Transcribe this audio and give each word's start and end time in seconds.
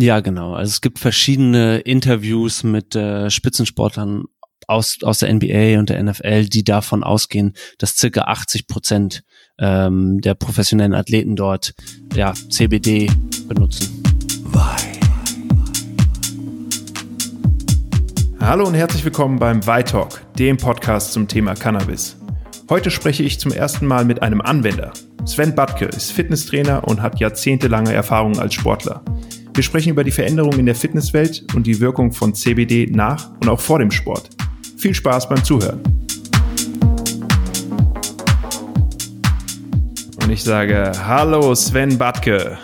Ja, 0.00 0.20
genau. 0.20 0.54
Also 0.54 0.70
es 0.70 0.80
gibt 0.80 0.98
verschiedene 0.98 1.80
Interviews 1.80 2.62
mit 2.62 2.96
äh, 2.96 3.28
Spitzensportlern 3.28 4.24
aus, 4.66 4.96
aus 5.02 5.18
der 5.18 5.30
NBA 5.30 5.78
und 5.78 5.90
der 5.90 6.02
NFL, 6.02 6.46
die 6.46 6.64
davon 6.64 7.04
ausgehen, 7.04 7.52
dass 7.76 7.98
circa 7.98 8.22
80 8.22 8.66
Prozent 8.66 9.24
ähm, 9.58 10.22
der 10.22 10.32
professionellen 10.32 10.94
Athleten 10.94 11.36
dort 11.36 11.74
ja, 12.14 12.32
CBD 12.32 13.10
benutzen. 13.46 14.02
Hallo 18.40 18.66
und 18.66 18.74
herzlich 18.74 19.04
willkommen 19.04 19.38
beim 19.38 19.60
Talk, 19.60 20.22
dem 20.38 20.56
Podcast 20.56 21.12
zum 21.12 21.28
Thema 21.28 21.52
Cannabis. 21.52 22.16
Heute 22.70 22.90
spreche 22.90 23.22
ich 23.22 23.38
zum 23.38 23.52
ersten 23.52 23.86
Mal 23.86 24.06
mit 24.06 24.22
einem 24.22 24.40
Anwender. 24.40 24.94
Sven 25.26 25.54
Batke 25.54 25.84
ist 25.84 26.10
Fitnesstrainer 26.10 26.88
und 26.88 27.02
hat 27.02 27.20
jahrzehntelange 27.20 27.92
Erfahrung 27.92 28.38
als 28.38 28.54
Sportler. 28.54 29.04
Wir 29.54 29.62
sprechen 29.62 29.90
über 29.90 30.04
die 30.04 30.10
Veränderungen 30.10 30.60
in 30.60 30.66
der 30.66 30.74
Fitnesswelt 30.74 31.44
und 31.54 31.66
die 31.66 31.80
Wirkung 31.80 32.12
von 32.12 32.34
CBD 32.34 32.86
nach 32.90 33.30
und 33.40 33.48
auch 33.48 33.60
vor 33.60 33.78
dem 33.78 33.90
Sport. 33.90 34.30
Viel 34.78 34.94
Spaß 34.94 35.28
beim 35.28 35.42
Zuhören. 35.42 35.80
Und 40.22 40.30
ich 40.30 40.42
sage 40.42 40.92
Hallo 41.04 41.54
Sven 41.54 41.98
Batke. 41.98 42.58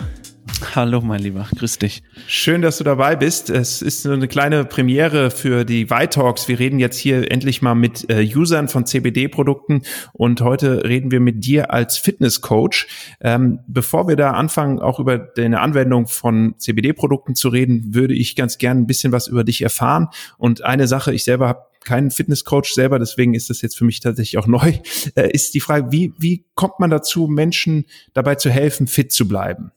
Hallo, 0.75 1.01
mein 1.01 1.21
Lieber, 1.21 1.47
grüß 1.55 1.77
dich. 1.77 2.01
Schön, 2.25 2.63
dass 2.63 2.79
du 2.79 2.83
dabei 2.83 3.15
bist. 3.15 3.49
Es 3.51 3.83
ist 3.83 4.01
so 4.01 4.11
eine 4.11 4.27
kleine 4.27 4.65
Premiere 4.65 5.29
für 5.29 5.65
die 5.65 5.89
White 5.89 6.19
Talks. 6.19 6.47
Wir 6.47 6.57
reden 6.57 6.79
jetzt 6.79 6.97
hier 6.97 7.31
endlich 7.31 7.61
mal 7.61 7.75
mit 7.75 8.09
äh, 8.09 8.23
Usern 8.23 8.67
von 8.67 8.85
CBD-Produkten 8.85 9.83
und 10.13 10.41
heute 10.41 10.83
reden 10.83 11.11
wir 11.11 11.19
mit 11.19 11.45
dir 11.45 11.71
als 11.71 11.99
Fitnesscoach. 11.99 12.87
Ähm, 13.21 13.59
bevor 13.67 14.07
wir 14.07 14.15
da 14.15 14.31
anfangen, 14.31 14.79
auch 14.79 14.99
über 14.99 15.19
deine 15.19 15.59
Anwendung 15.59 16.07
von 16.07 16.55
CBD-Produkten 16.57 17.35
zu 17.35 17.49
reden, 17.49 17.93
würde 17.93 18.15
ich 18.15 18.35
ganz 18.35 18.57
gerne 18.57 18.81
ein 18.81 18.87
bisschen 18.87 19.11
was 19.11 19.27
über 19.27 19.43
dich 19.43 19.61
erfahren. 19.61 20.07
Und 20.39 20.63
eine 20.63 20.87
Sache, 20.87 21.13
ich 21.13 21.23
selber 21.23 21.49
habe 21.49 21.61
keinen 21.83 22.09
Fitnesscoach 22.09 22.73
selber, 22.73 22.97
deswegen 22.99 23.33
ist 23.35 23.49
das 23.49 23.61
jetzt 23.61 23.77
für 23.77 23.85
mich 23.85 23.99
tatsächlich 23.99 24.37
auch 24.39 24.47
neu, 24.47 24.73
äh, 25.15 25.29
ist 25.31 25.53
die 25.53 25.59
Frage, 25.59 25.91
wie, 25.91 26.13
wie 26.17 26.45
kommt 26.55 26.79
man 26.79 26.89
dazu, 26.89 27.27
Menschen 27.27 27.85
dabei 28.13 28.35
zu 28.35 28.49
helfen, 28.49 28.87
fit 28.87 29.11
zu 29.11 29.27
bleiben? 29.27 29.71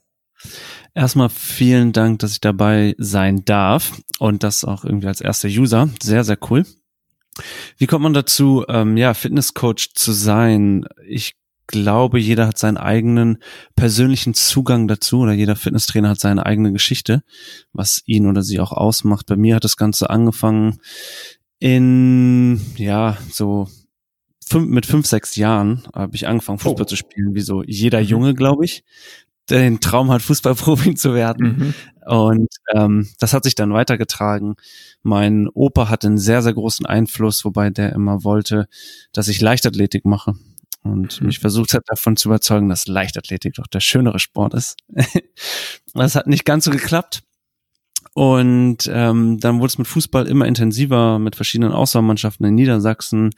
Erstmal 0.95 1.29
vielen 1.29 1.93
Dank, 1.93 2.19
dass 2.21 2.33
ich 2.33 2.41
dabei 2.41 2.95
sein 2.99 3.45
darf 3.45 4.01
und 4.19 4.43
das 4.43 4.65
auch 4.65 4.85
irgendwie 4.85 5.07
als 5.07 5.21
erster 5.21 5.49
User. 5.49 5.89
Sehr, 6.03 6.25
sehr 6.25 6.39
cool. 6.51 6.67
Wie 7.79 7.87
kommt 7.87 8.03
man 8.03 8.13
dazu, 8.13 8.65
ähm, 8.69 8.97
ja, 8.97 9.15
Fitnesscoach 9.15 9.95
zu 9.95 10.13
sein? 10.13 10.85
Ich 11.07 11.37
glaube, 11.69 12.19
jeder 12.19 12.49
hat 12.49 12.59
seinen 12.59 12.77
eigenen 12.77 13.39
persönlichen 13.77 14.35
Zugang 14.35 14.89
dazu 14.89 15.21
oder 15.21 15.33
jeder 15.33 15.55
Fitnesstrainer 15.55 16.11
hat 16.11 16.21
seine 16.21 16.45
eigene 16.45 16.73
Geschichte, 16.73 17.23
was 17.73 18.03
ihn 18.07 18.27
oder 18.27 18.43
sie 18.43 18.59
auch 18.59 18.73
ausmacht. 18.73 19.27
Bei 19.27 19.37
mir 19.37 19.57
hat 19.57 19.65
das 19.65 19.77
Ganze 19.77 20.11
angefangen 20.11 20.81
in, 21.61 22.61
ja, 22.77 23.17
so 23.31 23.69
fünf, 24.45 24.69
mit 24.69 24.87
fünf, 24.87 25.07
sechs 25.07 25.37
Jahren 25.37 25.85
habe 25.95 26.17
ich 26.17 26.27
angefangen, 26.27 26.59
Fußball 26.59 26.83
oh. 26.83 26.87
zu 26.87 26.97
spielen, 26.97 27.35
wie 27.35 27.43
so 27.43 27.63
jeder 27.63 28.01
mhm. 28.01 28.07
Junge, 28.07 28.35
glaube 28.35 28.65
ich 28.65 28.83
den 29.59 29.81
Traum 29.81 30.11
hat, 30.11 30.23
Fußballprofi 30.23 30.95
zu 30.97 31.15
werden. 31.15 31.47
Mhm. 31.47 31.75
Und 32.07 32.49
ähm, 32.75 33.09
das 33.19 33.33
hat 33.33 33.45
sich 33.45 33.55
dann 33.55 33.73
weitergetragen. 33.73 34.55
Mein 35.03 35.49
Opa 35.49 35.89
hatte 35.89 36.09
einen 36.09 36.19
sehr, 36.19 36.43
sehr 36.43 36.55
großen 36.55 36.87
Einfluss, 36.87 37.45
wobei 37.45 37.71
der 37.71 37.93
immer 37.93 38.25
wollte, 38.25 38.69
dass 39.13 39.29
ich 39.29 39.41
Leichtathletik 39.41 40.05
mache. 40.05 40.35
Und 40.83 41.21
mhm. 41.21 41.27
mich 41.27 41.41
versucht 41.41 41.75
hat, 41.75 41.85
davon 41.87 42.17
zu 42.17 42.29
überzeugen, 42.29 42.69
dass 42.69 42.89
Leichtathletik 42.89 43.55
doch 43.55 43.67
der 43.67 43.81
schönere 43.81 44.19
Sport 44.19 44.55
ist. 44.55 44.77
das 45.95 46.15
hat 46.15 46.27
nicht 46.27 46.45
ganz 46.45 46.65
so 46.65 46.71
geklappt. 46.71 47.23
Und 48.15 48.91
ähm, 48.93 49.39
dann 49.39 49.59
wurde 49.59 49.69
es 49.69 49.79
mit 49.79 49.87
Fußball 49.87 50.27
immer 50.27 50.47
intensiver, 50.47 51.19
mit 51.19 51.37
verschiedenen 51.37 51.73
Auswahlmannschaften 51.73 52.47
in 52.47 52.55
Niedersachsen 52.55 53.31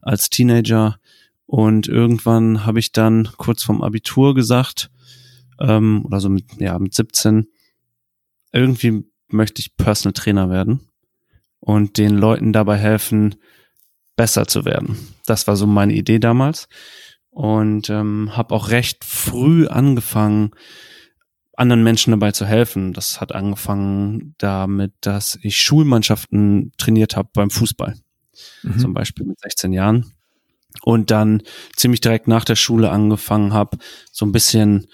als 0.00 0.30
Teenager. 0.30 0.98
Und 1.46 1.86
irgendwann 1.86 2.66
habe 2.66 2.80
ich 2.80 2.92
dann 2.92 3.28
kurz 3.36 3.62
vorm 3.62 3.82
Abitur 3.82 4.34
gesagt, 4.34 4.90
ähm, 5.60 6.04
oder 6.04 6.20
so 6.20 6.28
mit, 6.28 6.44
ja, 6.58 6.78
mit 6.78 6.94
17, 6.94 7.46
irgendwie 8.52 9.04
möchte 9.28 9.60
ich 9.60 9.76
Personal 9.76 10.12
Trainer 10.12 10.50
werden 10.50 10.88
und 11.60 11.98
den 11.98 12.16
Leuten 12.16 12.52
dabei 12.52 12.76
helfen, 12.76 13.36
besser 14.16 14.46
zu 14.46 14.64
werden. 14.64 14.96
Das 15.26 15.46
war 15.46 15.56
so 15.56 15.66
meine 15.66 15.94
Idee 15.94 16.18
damals 16.18 16.68
und 17.30 17.90
ähm, 17.90 18.36
habe 18.36 18.54
auch 18.54 18.70
recht 18.70 19.04
früh 19.04 19.66
angefangen, 19.66 20.52
anderen 21.54 21.82
Menschen 21.82 22.10
dabei 22.10 22.32
zu 22.32 22.46
helfen. 22.46 22.92
Das 22.92 23.20
hat 23.20 23.34
angefangen 23.34 24.34
damit, 24.38 24.92
dass 25.00 25.38
ich 25.42 25.58
Schulmannschaften 25.58 26.72
trainiert 26.78 27.16
habe 27.16 27.30
beim 27.32 27.50
Fußball, 27.50 27.94
mhm. 28.62 28.78
zum 28.78 28.94
Beispiel 28.94 29.26
mit 29.26 29.40
16 29.40 29.72
Jahren 29.72 30.12
und 30.82 31.10
dann 31.10 31.42
ziemlich 31.74 32.00
direkt 32.00 32.28
nach 32.28 32.44
der 32.44 32.56
Schule 32.56 32.90
angefangen 32.90 33.52
habe, 33.52 33.78
so 34.12 34.26
ein 34.26 34.32
bisschen 34.32 34.86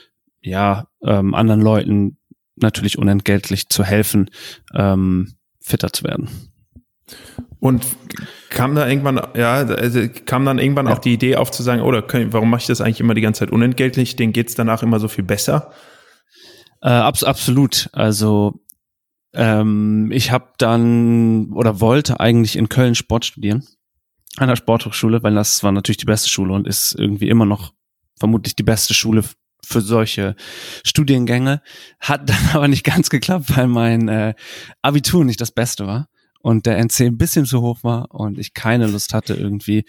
ja, 0.42 0.88
ähm, 1.02 1.34
anderen 1.34 1.60
Leuten 1.60 2.18
natürlich 2.56 2.98
unentgeltlich 2.98 3.68
zu 3.68 3.84
helfen, 3.84 4.30
ähm, 4.74 5.34
fitter 5.60 5.92
zu 5.92 6.04
werden. 6.04 6.28
Und 7.60 7.86
kam 8.50 8.74
da 8.74 8.88
irgendwann, 8.88 9.20
ja, 9.36 9.54
also 9.54 10.00
kam 10.26 10.44
dann 10.44 10.58
irgendwann 10.58 10.86
ja. 10.86 10.94
auch 10.94 10.98
die 10.98 11.12
Idee 11.12 11.36
auf 11.36 11.50
zu 11.50 11.62
sagen, 11.62 11.82
oder 11.82 12.04
oh, 12.04 12.18
warum 12.30 12.50
mache 12.50 12.62
ich 12.62 12.66
das 12.66 12.80
eigentlich 12.80 13.00
immer 13.00 13.14
die 13.14 13.20
ganze 13.20 13.40
Zeit 13.40 13.50
unentgeltlich? 13.50 14.16
Den 14.16 14.32
geht's 14.32 14.54
danach 14.54 14.82
immer 14.82 14.98
so 14.98 15.08
viel 15.08 15.24
besser? 15.24 15.72
Äh, 16.80 16.88
abs 16.88 17.22
absolut. 17.22 17.88
Also 17.92 18.60
ähm, 19.34 20.10
ich 20.12 20.32
habe 20.32 20.48
dann 20.58 21.52
oder 21.52 21.80
wollte 21.80 22.20
eigentlich 22.20 22.56
in 22.56 22.68
Köln 22.68 22.94
Sport 22.94 23.24
studieren 23.24 23.64
an 24.38 24.48
der 24.48 24.56
Sporthochschule, 24.56 25.22
weil 25.22 25.34
das 25.34 25.62
war 25.62 25.72
natürlich 25.72 25.98
die 25.98 26.06
beste 26.06 26.28
Schule 26.28 26.54
und 26.54 26.66
ist 26.66 26.94
irgendwie 26.98 27.28
immer 27.28 27.46
noch 27.46 27.72
vermutlich 28.18 28.56
die 28.56 28.62
beste 28.62 28.94
Schule 28.94 29.22
für 29.64 29.80
solche 29.80 30.36
Studiengänge. 30.84 31.62
Hat 32.00 32.28
dann 32.28 32.50
aber 32.52 32.68
nicht 32.68 32.84
ganz 32.84 33.10
geklappt, 33.10 33.56
weil 33.56 33.68
mein 33.68 34.08
äh, 34.08 34.34
Abitur 34.82 35.24
nicht 35.24 35.40
das 35.40 35.52
Beste 35.52 35.86
war 35.86 36.08
und 36.42 36.66
der 36.66 36.78
NC 36.78 37.00
ein 37.02 37.18
bisschen 37.18 37.46
zu 37.46 37.62
hoch 37.62 37.82
war 37.82 38.12
und 38.12 38.38
ich 38.38 38.52
keine 38.52 38.86
Lust 38.86 39.14
hatte, 39.14 39.34
irgendwie 39.34 39.84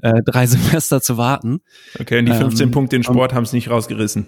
äh, 0.00 0.22
drei 0.24 0.46
Semester 0.46 1.02
zu 1.02 1.16
warten. 1.16 1.60
Okay, 1.98 2.20
und 2.20 2.26
die 2.26 2.32
15 2.32 2.66
ähm, 2.66 2.70
Punkte 2.70 2.96
in 2.96 3.02
Sport 3.02 3.34
haben 3.34 3.44
es 3.44 3.52
nicht 3.52 3.68
rausgerissen. 3.68 4.26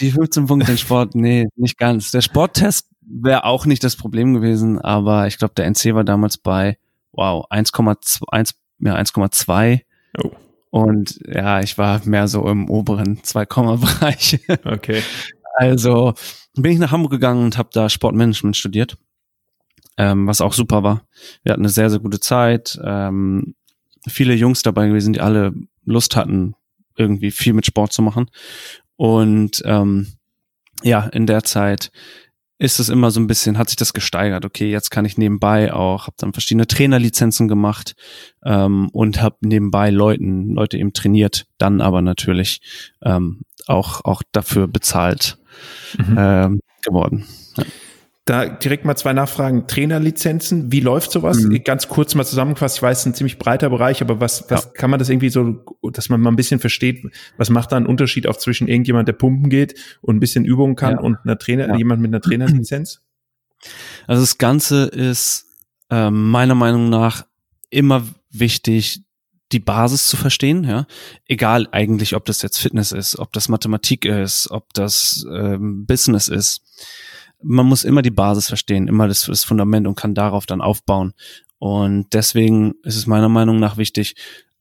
Die 0.00 0.12
15 0.12 0.46
Punkte 0.46 0.70
in 0.70 0.78
Sport, 0.78 1.14
nee, 1.16 1.48
nicht 1.56 1.76
ganz. 1.76 2.12
Der 2.12 2.20
Sporttest 2.20 2.88
wäre 3.00 3.44
auch 3.44 3.66
nicht 3.66 3.82
das 3.82 3.96
Problem 3.96 4.32
gewesen, 4.34 4.78
aber 4.78 5.26
ich 5.26 5.38
glaube, 5.38 5.54
der 5.56 5.66
NC 5.66 5.94
war 5.94 6.04
damals 6.04 6.38
bei, 6.38 6.78
wow, 7.12 7.44
1,2, 7.50 8.54
ja, 8.80 8.96
1,2. 8.96 9.80
Oh. 10.22 10.30
Und 10.70 11.18
ja, 11.26 11.60
ich 11.60 11.78
war 11.78 12.00
mehr 12.04 12.28
so 12.28 12.46
im 12.48 12.68
oberen 12.68 13.18
2-Komma-Bereich. 13.18 14.40
Okay. 14.64 15.02
Also 15.56 16.14
bin 16.54 16.72
ich 16.72 16.78
nach 16.78 16.92
Hamburg 16.92 17.10
gegangen 17.10 17.44
und 17.44 17.58
habe 17.58 17.70
da 17.72 17.88
Sportmanagement 17.88 18.56
studiert, 18.56 18.96
ähm, 19.96 20.26
was 20.26 20.40
auch 20.40 20.52
super 20.52 20.82
war. 20.82 21.02
Wir 21.42 21.52
hatten 21.52 21.62
eine 21.62 21.68
sehr, 21.68 21.90
sehr 21.90 21.98
gute 21.98 22.20
Zeit. 22.20 22.78
Ähm, 22.84 23.54
viele 24.06 24.34
Jungs 24.34 24.62
dabei 24.62 24.86
gewesen, 24.86 25.12
die 25.12 25.20
alle 25.20 25.52
Lust 25.84 26.14
hatten, 26.14 26.54
irgendwie 26.96 27.30
viel 27.30 27.54
mit 27.54 27.66
Sport 27.66 27.92
zu 27.92 28.02
machen. 28.02 28.30
Und 28.96 29.62
ähm, 29.64 30.06
ja, 30.82 31.06
in 31.06 31.26
der 31.26 31.42
Zeit 31.44 31.90
ist 32.58 32.80
es 32.80 32.88
immer 32.88 33.10
so 33.10 33.20
ein 33.20 33.26
bisschen, 33.26 33.56
hat 33.56 33.68
sich 33.68 33.76
das 33.76 33.92
gesteigert. 33.92 34.44
Okay, 34.44 34.70
jetzt 34.70 34.90
kann 34.90 35.04
ich 35.04 35.16
nebenbei 35.16 35.72
auch, 35.72 36.06
habe 36.06 36.16
dann 36.18 36.32
verschiedene 36.32 36.66
Trainerlizenzen 36.66 37.46
gemacht 37.46 37.94
ähm, 38.44 38.88
und 38.92 39.22
habe 39.22 39.36
nebenbei 39.42 39.90
Leuten, 39.90 40.54
Leute 40.54 40.76
eben 40.78 40.92
trainiert, 40.92 41.46
dann 41.58 41.80
aber 41.80 42.02
natürlich 42.02 42.60
ähm, 43.02 43.42
auch 43.66 44.04
auch 44.04 44.22
dafür 44.32 44.66
bezahlt 44.66 45.38
mhm. 45.96 46.16
ähm, 46.18 46.60
geworden. 46.82 47.26
Da 48.28 48.46
direkt 48.46 48.84
mal 48.84 48.94
zwei 48.94 49.14
Nachfragen. 49.14 49.68
Trainerlizenzen, 49.68 50.70
wie 50.70 50.80
läuft 50.80 51.12
sowas? 51.12 51.38
Mhm. 51.38 51.64
Ganz 51.64 51.88
kurz 51.88 52.14
mal 52.14 52.26
zusammengefasst, 52.26 52.76
ich 52.76 52.82
weiß, 52.82 52.98
es 52.98 53.00
ist 53.00 53.06
ein 53.06 53.14
ziemlich 53.14 53.38
breiter 53.38 53.70
Bereich, 53.70 54.02
aber 54.02 54.20
was, 54.20 54.44
was 54.50 54.64
ja. 54.64 54.70
kann 54.74 54.90
man 54.90 54.98
das 54.98 55.08
irgendwie 55.08 55.30
so, 55.30 55.64
dass 55.92 56.10
man 56.10 56.20
mal 56.20 56.28
ein 56.28 56.36
bisschen 56.36 56.60
versteht, 56.60 57.06
was 57.38 57.48
macht 57.48 57.72
da 57.72 57.78
einen 57.78 57.86
Unterschied 57.86 58.26
auch 58.26 58.36
zwischen 58.36 58.68
irgendjemand, 58.68 59.08
der 59.08 59.14
pumpen 59.14 59.48
geht 59.48 59.76
und 60.02 60.16
ein 60.16 60.20
bisschen 60.20 60.44
Übungen 60.44 60.76
kann 60.76 60.96
ja. 60.96 61.00
und 61.00 61.16
einer 61.24 61.38
Trainer, 61.38 61.68
ja. 61.68 61.76
jemand 61.76 62.02
mit 62.02 62.10
einer 62.10 62.20
Trainerlizenz? 62.20 63.00
Also 64.06 64.20
das 64.20 64.36
Ganze 64.36 64.84
ist 64.84 65.46
äh, 65.88 66.10
meiner 66.10 66.54
Meinung 66.54 66.90
nach 66.90 67.24
immer 67.70 68.06
wichtig, 68.30 69.04
die 69.52 69.58
Basis 69.58 70.06
zu 70.06 70.18
verstehen, 70.18 70.64
ja. 70.64 70.86
Egal 71.26 71.66
eigentlich, 71.72 72.14
ob 72.14 72.26
das 72.26 72.42
jetzt 72.42 72.58
Fitness 72.58 72.92
ist, 72.92 73.18
ob 73.18 73.32
das 73.32 73.48
Mathematik 73.48 74.04
ist, 74.04 74.50
ob 74.50 74.74
das 74.74 75.26
ähm, 75.32 75.86
Business 75.86 76.28
ist 76.28 76.60
man 77.42 77.66
muss 77.66 77.84
immer 77.84 78.02
die 78.02 78.10
Basis 78.10 78.48
verstehen, 78.48 78.88
immer 78.88 79.08
das, 79.08 79.22
das 79.26 79.44
Fundament 79.44 79.86
und 79.86 79.94
kann 79.94 80.14
darauf 80.14 80.46
dann 80.46 80.60
aufbauen. 80.60 81.12
Und 81.58 82.06
deswegen 82.12 82.74
ist 82.82 82.96
es 82.96 83.06
meiner 83.06 83.28
Meinung 83.28 83.58
nach 83.58 83.76
wichtig, 83.76 84.14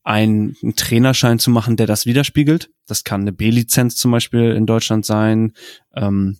einen, 0.03 0.55
einen 0.63 0.75
Trainerschein 0.75 1.37
zu 1.37 1.49
machen, 1.49 1.75
der 1.75 1.85
das 1.85 2.05
widerspiegelt. 2.05 2.69
Das 2.85 3.03
kann 3.03 3.21
eine 3.21 3.33
B-Lizenz 3.33 3.97
zum 3.97 4.11
Beispiel 4.11 4.51
in 4.51 4.65
Deutschland 4.65 5.05
sein. 5.05 5.53
Ähm, 5.95 6.37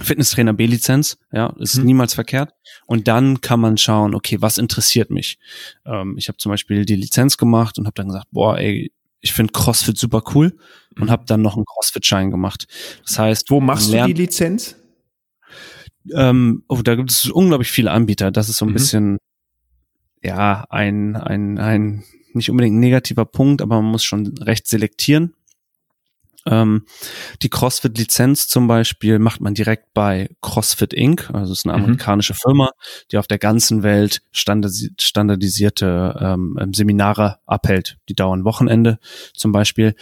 Fitnesstrainer 0.00 0.54
B-Lizenz, 0.54 1.18
ja, 1.30 1.54
ist 1.58 1.76
mhm. 1.76 1.84
niemals 1.84 2.14
verkehrt. 2.14 2.54
Und 2.86 3.08
dann 3.08 3.42
kann 3.42 3.60
man 3.60 3.76
schauen, 3.76 4.14
okay, 4.14 4.40
was 4.40 4.56
interessiert 4.56 5.10
mich? 5.10 5.38
Ähm, 5.84 6.16
ich 6.16 6.28
habe 6.28 6.38
zum 6.38 6.50
Beispiel 6.50 6.86
die 6.86 6.96
Lizenz 6.96 7.36
gemacht 7.36 7.78
und 7.78 7.84
habe 7.84 7.94
dann 7.94 8.08
gesagt, 8.08 8.28
boah, 8.30 8.56
ey, 8.56 8.90
ich 9.20 9.32
finde 9.34 9.52
CrossFit 9.52 9.98
super 9.98 10.22
cool 10.34 10.56
und 10.96 11.04
mhm. 11.04 11.10
habe 11.10 11.24
dann 11.26 11.42
noch 11.42 11.56
einen 11.56 11.66
CrossFit-Schein 11.66 12.30
gemacht. 12.30 12.66
Das 13.06 13.18
heißt, 13.18 13.50
wo 13.50 13.60
machst 13.60 13.92
du 13.92 14.06
die 14.06 14.14
Lizenz? 14.14 14.76
Ähm, 16.14 16.64
oh, 16.68 16.82
da 16.82 16.94
gibt 16.94 17.10
es 17.10 17.30
unglaublich 17.30 17.70
viele 17.70 17.90
Anbieter. 17.90 18.30
Das 18.30 18.48
ist 18.48 18.58
so 18.58 18.64
ein 18.64 18.70
mhm. 18.70 18.74
bisschen, 18.74 19.18
ja, 20.22 20.64
ein, 20.70 21.16
ein, 21.16 21.58
ein 21.58 22.04
nicht 22.34 22.50
unbedingt 22.50 22.76
ein 22.76 22.80
negativer 22.80 23.24
Punkt, 23.24 23.62
aber 23.62 23.80
man 23.80 23.90
muss 23.90 24.04
schon 24.04 24.26
recht 24.38 24.66
selektieren. 24.66 25.34
Ähm, 26.44 26.86
die 27.42 27.50
CrossFit-Lizenz 27.50 28.48
zum 28.48 28.66
Beispiel 28.66 29.18
macht 29.18 29.40
man 29.40 29.54
direkt 29.54 29.94
bei 29.94 30.28
CrossFit 30.40 30.92
Inc., 30.92 31.30
also 31.32 31.52
ist 31.52 31.66
eine 31.66 31.76
mhm. 31.76 31.84
amerikanische 31.84 32.32
mhm. 32.32 32.38
Firma, 32.42 32.70
die 33.10 33.18
auf 33.18 33.28
der 33.28 33.38
ganzen 33.38 33.82
Welt 33.82 34.22
standardisierte 34.32 36.18
ähm, 36.20 36.58
ähm, 36.60 36.74
Seminare 36.74 37.38
abhält. 37.46 37.98
Die 38.08 38.14
dauern 38.14 38.44
Wochenende 38.44 38.98
zum 39.34 39.52
Beispiel. 39.52 39.94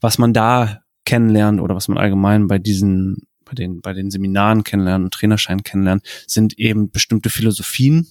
Was 0.00 0.18
man 0.18 0.32
da 0.32 0.82
kennenlernt 1.04 1.60
oder 1.60 1.74
was 1.74 1.88
man 1.88 1.98
allgemein 1.98 2.46
bei 2.46 2.58
diesen 2.58 3.27
bei 3.48 3.54
den, 3.54 3.80
bei 3.80 3.92
den 3.92 4.10
Seminaren 4.10 4.64
kennenlernen 4.64 5.06
und 5.06 5.14
Trainerscheinen 5.14 5.62
kennenlernen, 5.62 6.02
sind 6.26 6.58
eben 6.58 6.90
bestimmte 6.90 7.30
Philosophien 7.30 8.06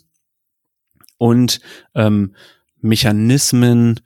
und 1.17 1.59
ähm, 1.95 2.35
Mechanismen, 2.79 3.99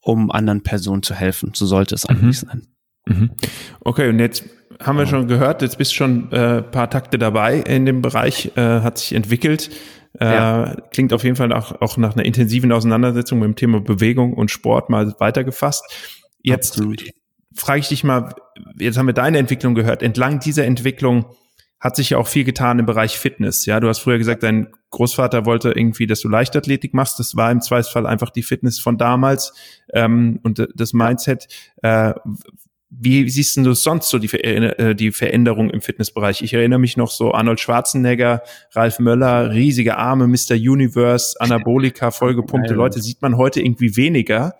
um 0.00 0.30
anderen 0.30 0.62
Personen 0.62 1.02
zu 1.02 1.14
helfen. 1.14 1.52
So 1.54 1.66
sollte 1.66 1.94
es 1.94 2.06
eigentlich 2.06 2.42
mhm. 2.42 2.48
sein. 2.48 2.66
Mhm. 3.06 3.30
Okay, 3.80 4.08
und 4.08 4.18
jetzt 4.18 4.44
haben 4.80 4.98
wir 4.98 5.06
schon 5.06 5.28
gehört, 5.28 5.62
jetzt 5.62 5.78
bist 5.78 5.94
schon 5.94 6.30
äh, 6.32 6.62
paar 6.62 6.90
Takte 6.90 7.18
dabei 7.18 7.58
in 7.60 7.86
dem 7.86 8.02
Bereich, 8.02 8.52
äh, 8.56 8.80
hat 8.80 8.98
sich 8.98 9.12
entwickelt. 9.12 9.70
Äh, 10.20 10.26
ja. 10.26 10.76
Klingt 10.90 11.12
auf 11.12 11.24
jeden 11.24 11.36
Fall 11.36 11.52
auch, 11.52 11.80
auch 11.80 11.96
nach 11.96 12.14
einer 12.14 12.24
intensiven 12.24 12.72
Auseinandersetzung 12.72 13.40
mit 13.40 13.48
dem 13.48 13.56
Thema 13.56 13.80
Bewegung 13.80 14.32
und 14.32 14.50
Sport 14.50 14.90
mal 14.90 15.14
weitergefasst. 15.18 15.84
Jetzt 16.42 16.80
frage 17.54 17.80
ich 17.80 17.88
dich 17.88 18.04
mal, 18.04 18.34
jetzt 18.78 18.98
haben 18.98 19.06
wir 19.06 19.14
deine 19.14 19.38
Entwicklung 19.38 19.74
gehört. 19.74 20.02
Entlang 20.02 20.40
dieser 20.40 20.64
Entwicklung 20.64 21.26
hat 21.80 21.96
sich 21.96 22.10
ja 22.10 22.18
auch 22.18 22.26
viel 22.26 22.44
getan 22.44 22.78
im 22.78 22.86
Bereich 22.86 23.18
Fitness. 23.18 23.66
Ja, 23.66 23.78
du 23.78 23.88
hast 23.88 23.98
früher 23.98 24.16
gesagt, 24.16 24.42
dein 24.42 24.68
Großvater 24.90 25.44
wollte 25.44 25.72
irgendwie, 25.72 26.06
dass 26.06 26.20
du 26.20 26.28
Leichtathletik 26.28 26.94
machst. 26.94 27.18
Das 27.18 27.36
war 27.36 27.50
im 27.50 27.60
Zweifelsfall 27.60 28.06
einfach 28.06 28.30
die 28.30 28.42
Fitness 28.42 28.78
von 28.78 28.96
damals 28.96 29.52
ähm, 29.92 30.40
und 30.42 30.66
das 30.74 30.94
Mindset. 30.94 31.46
Äh, 31.82 32.14
wie 32.88 33.28
siehst 33.28 33.56
du 33.56 33.74
sonst 33.74 34.08
so 34.08 34.18
die, 34.18 34.32
äh, 34.38 34.94
die 34.94 35.12
Veränderung 35.12 35.70
im 35.70 35.80
Fitnessbereich? 35.80 36.42
Ich 36.42 36.54
erinnere 36.54 36.78
mich 36.78 36.96
noch 36.96 37.10
so 37.10 37.34
Arnold 37.34 37.60
Schwarzenegger, 37.60 38.42
Ralf 38.72 38.98
Möller, 38.98 39.50
riesige 39.50 39.96
Arme, 39.96 40.26
Mr. 40.26 40.54
Universe, 40.54 41.36
Anabolika, 41.40 42.10
vollgepumpte 42.12 42.74
Leute 42.74 43.02
sieht 43.02 43.20
man 43.20 43.36
heute 43.36 43.60
irgendwie 43.60 43.96
weniger. 43.96 44.54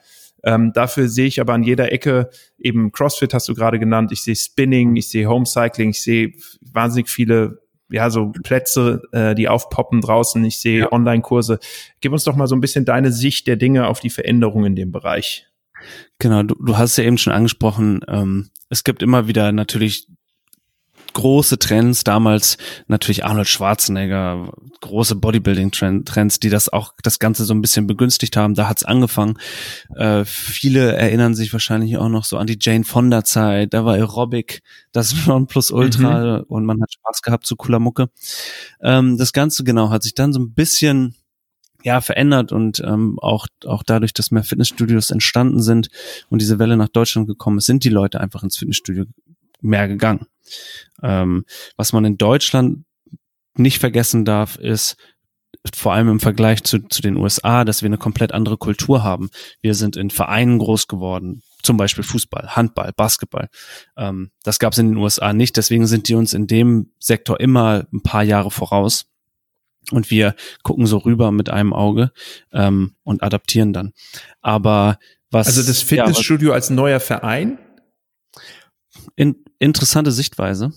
Ähm, 0.45 0.73
dafür 0.73 1.09
sehe 1.09 1.27
ich 1.27 1.41
aber 1.41 1.55
an 1.55 1.63
jeder 1.63 1.93
Ecke 1.93 2.31
eben 2.59 2.93
CrossFit 2.93 3.35
hast 3.35 3.49
du 3.49 3.55
gerade 3.55 3.79
genannt. 3.79 4.13
Ich 4.13 4.23
sehe 4.23 4.37
Spinning, 4.37 4.97
ich 4.97 5.09
sehe 5.09 5.29
Home 5.29 5.47
Cycling, 5.47 5.91
ich 5.91 6.03
sehe 6.03 6.33
wahnsinnig 6.61 7.09
viele 7.09 7.63
ja, 7.91 8.11
so 8.11 8.33
Plätze, 8.43 9.03
äh, 9.13 9.35
die 9.35 9.49
aufpoppen 9.49 10.01
draußen. 10.01 10.45
Ich 10.45 10.59
sehe 10.59 10.81
ja. 10.81 10.93
Online-Kurse. 10.93 11.59
Gib 12.01 12.13
uns 12.13 12.25
doch 12.25 12.35
mal 12.35 12.47
so 12.47 12.57
ein 12.57 12.61
bisschen 12.61 12.85
deine 12.85 13.13
Sicht 13.13 13.47
der 13.47 13.57
Dinge 13.57 13.87
auf 13.89 14.01
die 14.01 14.11
Veränderungen 14.11 14.67
in 14.67 14.77
dem 14.77 14.93
Bereich. 14.93 15.47
Genau, 16.19 16.43
du, 16.43 16.55
du 16.55 16.79
hast 16.79 16.97
ja 16.97 17.05
eben 17.05 17.19
schon 17.19 17.33
angesprochen, 17.33 18.01
ähm, 18.09 18.51
es 18.71 18.85
gibt 18.85 19.03
immer 19.03 19.29
wieder 19.29 19.53
natürlich 19.53 20.09
große 21.15 21.59
Trends, 21.59 22.05
damals 22.05 22.59
natürlich 22.87 23.25
Arnold 23.25 23.49
Schwarzenegger, 23.49 24.53
große 24.81 25.17
Bodybuilding-Trends, 25.17 26.41
die 26.41 26.51
das 26.51 26.69
auch 26.69 26.93
das 27.03 27.19
Ganze 27.19 27.45
so 27.45 27.55
ein 27.55 27.63
bisschen 27.63 27.87
begünstigt 27.87 28.37
haben. 28.37 28.55
Da 28.55 28.69
hat's 28.69 28.85
angefangen. 28.85 29.39
Äh, 29.97 30.25
viele 30.27 30.95
erinnern 30.95 31.35
sich 31.35 31.53
wahrscheinlich 31.53 31.97
auch 31.97 32.11
noch 32.11 32.25
so 32.25 32.37
an 32.37 32.47
die 32.47 32.59
Jane 32.61 32.85
Fonda-Zeit. 32.85 33.73
Da 33.73 33.85
war 33.85 33.95
Aerobic 33.95 34.63
das 34.93 35.15
plus 35.49 35.71
Ultra 35.71 36.39
mhm. 36.39 36.45
und 36.49 36.67
man 36.67 36.83
hat 36.83 36.93
Spaß 36.93 37.23
gehabt 37.23 37.47
zu 37.47 37.57
cooler 37.57 37.79
Mucke. 37.79 38.11
Ähm, 38.83 39.17
das 39.17 39.33
Ganze 39.33 39.65
genau 39.65 39.91
hat 39.91 40.03
sich 40.03 40.15
dann 40.15 40.33
so 40.33 40.41
ein 40.41 40.53
bisschen 40.53 41.15
ja 41.83 42.01
verändert 42.01 42.51
und 42.51 42.81
ähm, 42.81 43.19
auch 43.21 43.47
auch 43.67 43.83
dadurch, 43.83 44.15
dass 44.15 44.31
mehr 44.31 44.43
Fitnessstudios 44.43 45.11
entstanden 45.11 45.63
sind 45.63 45.89
und 46.31 46.41
diese 46.41 46.59
Welle 46.59 46.77
nach 46.77 46.89
Deutschland 46.89 47.29
gekommen 47.29 47.59
ist, 47.59 47.67
sind 47.67 47.85
die 47.85 47.91
Leute 47.91 48.21
einfach 48.21 48.43
ins 48.43 48.57
Fitnessstudio 48.57 49.05
mehr 49.61 49.87
gegangen. 49.87 50.27
Ähm, 51.03 51.45
was 51.77 51.93
man 51.93 52.05
in 52.05 52.19
Deutschland 52.19 52.85
nicht 53.57 53.79
vergessen 53.79 54.25
darf, 54.25 54.57
ist 54.57 54.97
vor 55.75 55.93
allem 55.95 56.09
im 56.09 56.21
Vergleich 56.21 56.63
zu, 56.65 56.81
zu 56.89 57.01
den 57.01 57.17
USA, 57.17 57.65
dass 57.65 57.83
wir 57.83 57.87
eine 57.87 57.99
komplett 57.99 58.33
andere 58.33 58.57
Kultur 58.57 59.03
haben. 59.03 59.31
Wir 59.63 59.75
sind 59.75 59.97
in 59.97 60.11
Vereinen 60.11 60.59
groß 60.59 60.89
geworden, 60.89 61.43
zum 61.63 61.77
Beispiel 61.77 62.05
Fußball, 62.05 62.57
Handball, 62.57 62.93
Basketball. 62.95 63.49
Ähm, 63.97 64.31
das 64.43 64.59
gab 64.59 64.73
es 64.73 64.79
in 64.79 64.89
den 64.89 64.97
USA 64.97 65.33
nicht, 65.33 65.57
deswegen 65.57 65.87
sind 65.87 66.09
die 66.09 66.15
uns 66.15 66.35
in 66.35 66.47
dem 66.47 66.91
Sektor 66.99 67.41
immer 67.41 67.87
ein 67.93 68.03
paar 68.03 68.23
Jahre 68.23 68.51
voraus. 68.51 69.07
Und 69.91 70.11
wir 70.11 70.35
gucken 70.63 70.87
so 70.87 70.99
rüber 70.99 71.31
mit 71.31 71.51
einem 71.51 71.75
Auge 71.75 72.11
ähm, 72.53 72.95
und 73.03 73.23
adaptieren 73.23 73.73
dann. 73.73 73.93
Aber 74.41 74.99
was. 75.31 75.47
Also 75.47 75.63
das 75.63 75.83
Fitnessstudio 75.83 76.51
ja, 76.51 76.55
als 76.55 76.71
neuer 76.71 77.01
Verein? 77.01 77.59
In, 79.17 79.37
interessante 79.59 80.13
Sichtweise. 80.13 80.73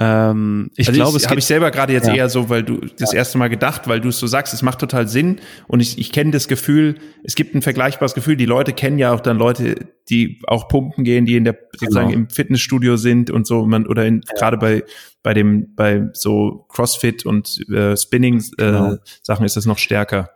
Ähm, 0.00 0.70
ich 0.74 0.88
also 0.88 0.98
glaube, 0.98 1.16
es 1.16 1.28
habe 1.28 1.38
ich 1.38 1.44
selber 1.44 1.70
gerade 1.70 1.92
jetzt 1.92 2.08
ja. 2.08 2.14
eher 2.14 2.28
so, 2.28 2.48
weil 2.48 2.64
du 2.64 2.80
das 2.98 3.12
ja. 3.12 3.18
erste 3.18 3.38
Mal 3.38 3.48
gedacht, 3.48 3.86
weil 3.86 4.00
du 4.00 4.08
es 4.08 4.18
so 4.18 4.26
sagst, 4.26 4.52
es 4.52 4.62
macht 4.62 4.80
total 4.80 5.06
Sinn 5.06 5.40
und 5.68 5.78
ich, 5.78 5.98
ich 5.98 6.10
kenne 6.10 6.32
das 6.32 6.48
Gefühl, 6.48 6.96
es 7.22 7.36
gibt 7.36 7.54
ein 7.54 7.62
vergleichbares 7.62 8.14
Gefühl, 8.14 8.36
die 8.36 8.46
Leute 8.46 8.72
kennen 8.72 8.98
ja 8.98 9.12
auch 9.12 9.20
dann 9.20 9.38
Leute, 9.38 9.76
die 10.10 10.40
auch 10.48 10.66
pumpen 10.66 11.04
gehen, 11.04 11.26
die 11.26 11.36
in 11.36 11.44
der 11.44 11.56
sozusagen 11.78 12.08
genau. 12.08 12.22
im 12.22 12.28
Fitnessstudio 12.28 12.96
sind 12.96 13.30
und 13.30 13.46
so 13.46 13.64
man 13.66 13.86
oder 13.86 14.04
in, 14.04 14.22
ja. 14.26 14.34
gerade 14.34 14.58
bei 14.58 14.82
bei 15.22 15.32
dem 15.32 15.76
bei 15.76 16.08
so 16.12 16.66
CrossFit 16.70 17.24
und 17.24 17.60
äh, 17.70 17.96
Spinning 17.96 18.40
äh, 18.40 18.64
genau. 18.64 18.96
Sachen 19.22 19.46
ist 19.46 19.56
das 19.56 19.64
noch 19.64 19.78
stärker. 19.78 20.30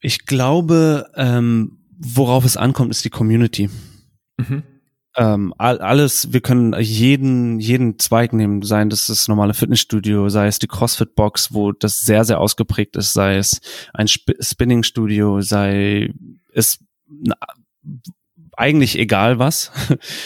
Ich 0.00 0.26
glaube, 0.26 1.06
ähm, 1.14 1.78
worauf 1.96 2.44
es 2.44 2.56
ankommt, 2.56 2.90
ist 2.90 3.04
die 3.04 3.10
Community. 3.10 3.70
Mhm 4.36 4.64
ähm, 5.16 5.52
alles, 5.58 6.32
wir 6.32 6.40
können 6.40 6.74
jeden, 6.78 7.58
jeden 7.58 7.98
Zweig 7.98 8.32
nehmen, 8.32 8.62
seien 8.62 8.90
das 8.90 9.06
das 9.06 9.26
normale 9.26 9.54
Fitnessstudio, 9.54 10.28
sei 10.28 10.46
es 10.46 10.60
die 10.60 10.68
CrossFit-Box, 10.68 11.52
wo 11.52 11.72
das 11.72 12.00
sehr, 12.00 12.24
sehr 12.24 12.40
ausgeprägt 12.40 12.96
ist, 12.96 13.12
sei 13.12 13.36
es 13.36 13.60
ein 13.92 14.06
Sp 14.06 14.38
Spinning-Studio, 14.38 15.40
sei 15.40 16.14
es 16.52 16.78
na, 17.08 17.36
eigentlich 18.56 18.98
egal 18.98 19.38
was. 19.38 19.72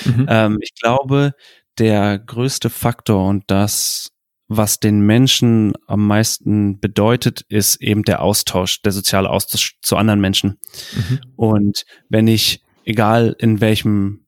Mhm. 0.05 0.27
ähm, 0.29 0.59
ich 0.61 0.75
glaube, 0.75 1.33
der 1.79 2.19
größte 2.19 2.69
Faktor 2.69 3.27
und 3.27 3.45
das, 3.47 4.13
was 4.49 4.81
den 4.81 5.01
Menschen 5.01 5.73
am 5.87 6.07
meisten 6.07 6.79
bedeutet, 6.79 7.41
ist 7.49 7.81
eben 7.81 8.03
der 8.03 8.21
Austausch, 8.21 8.83
der 8.83 8.93
soziale 8.93 9.31
Austausch 9.31 9.79
zu 9.81 9.97
anderen 9.97 10.21
Menschen. 10.21 10.59
Mhm. 10.95 11.21
Und 11.37 11.85
wenn 12.11 12.29
ich, 12.29 12.63
egal 12.85 13.35
in 13.39 13.63
welchem 13.63 14.24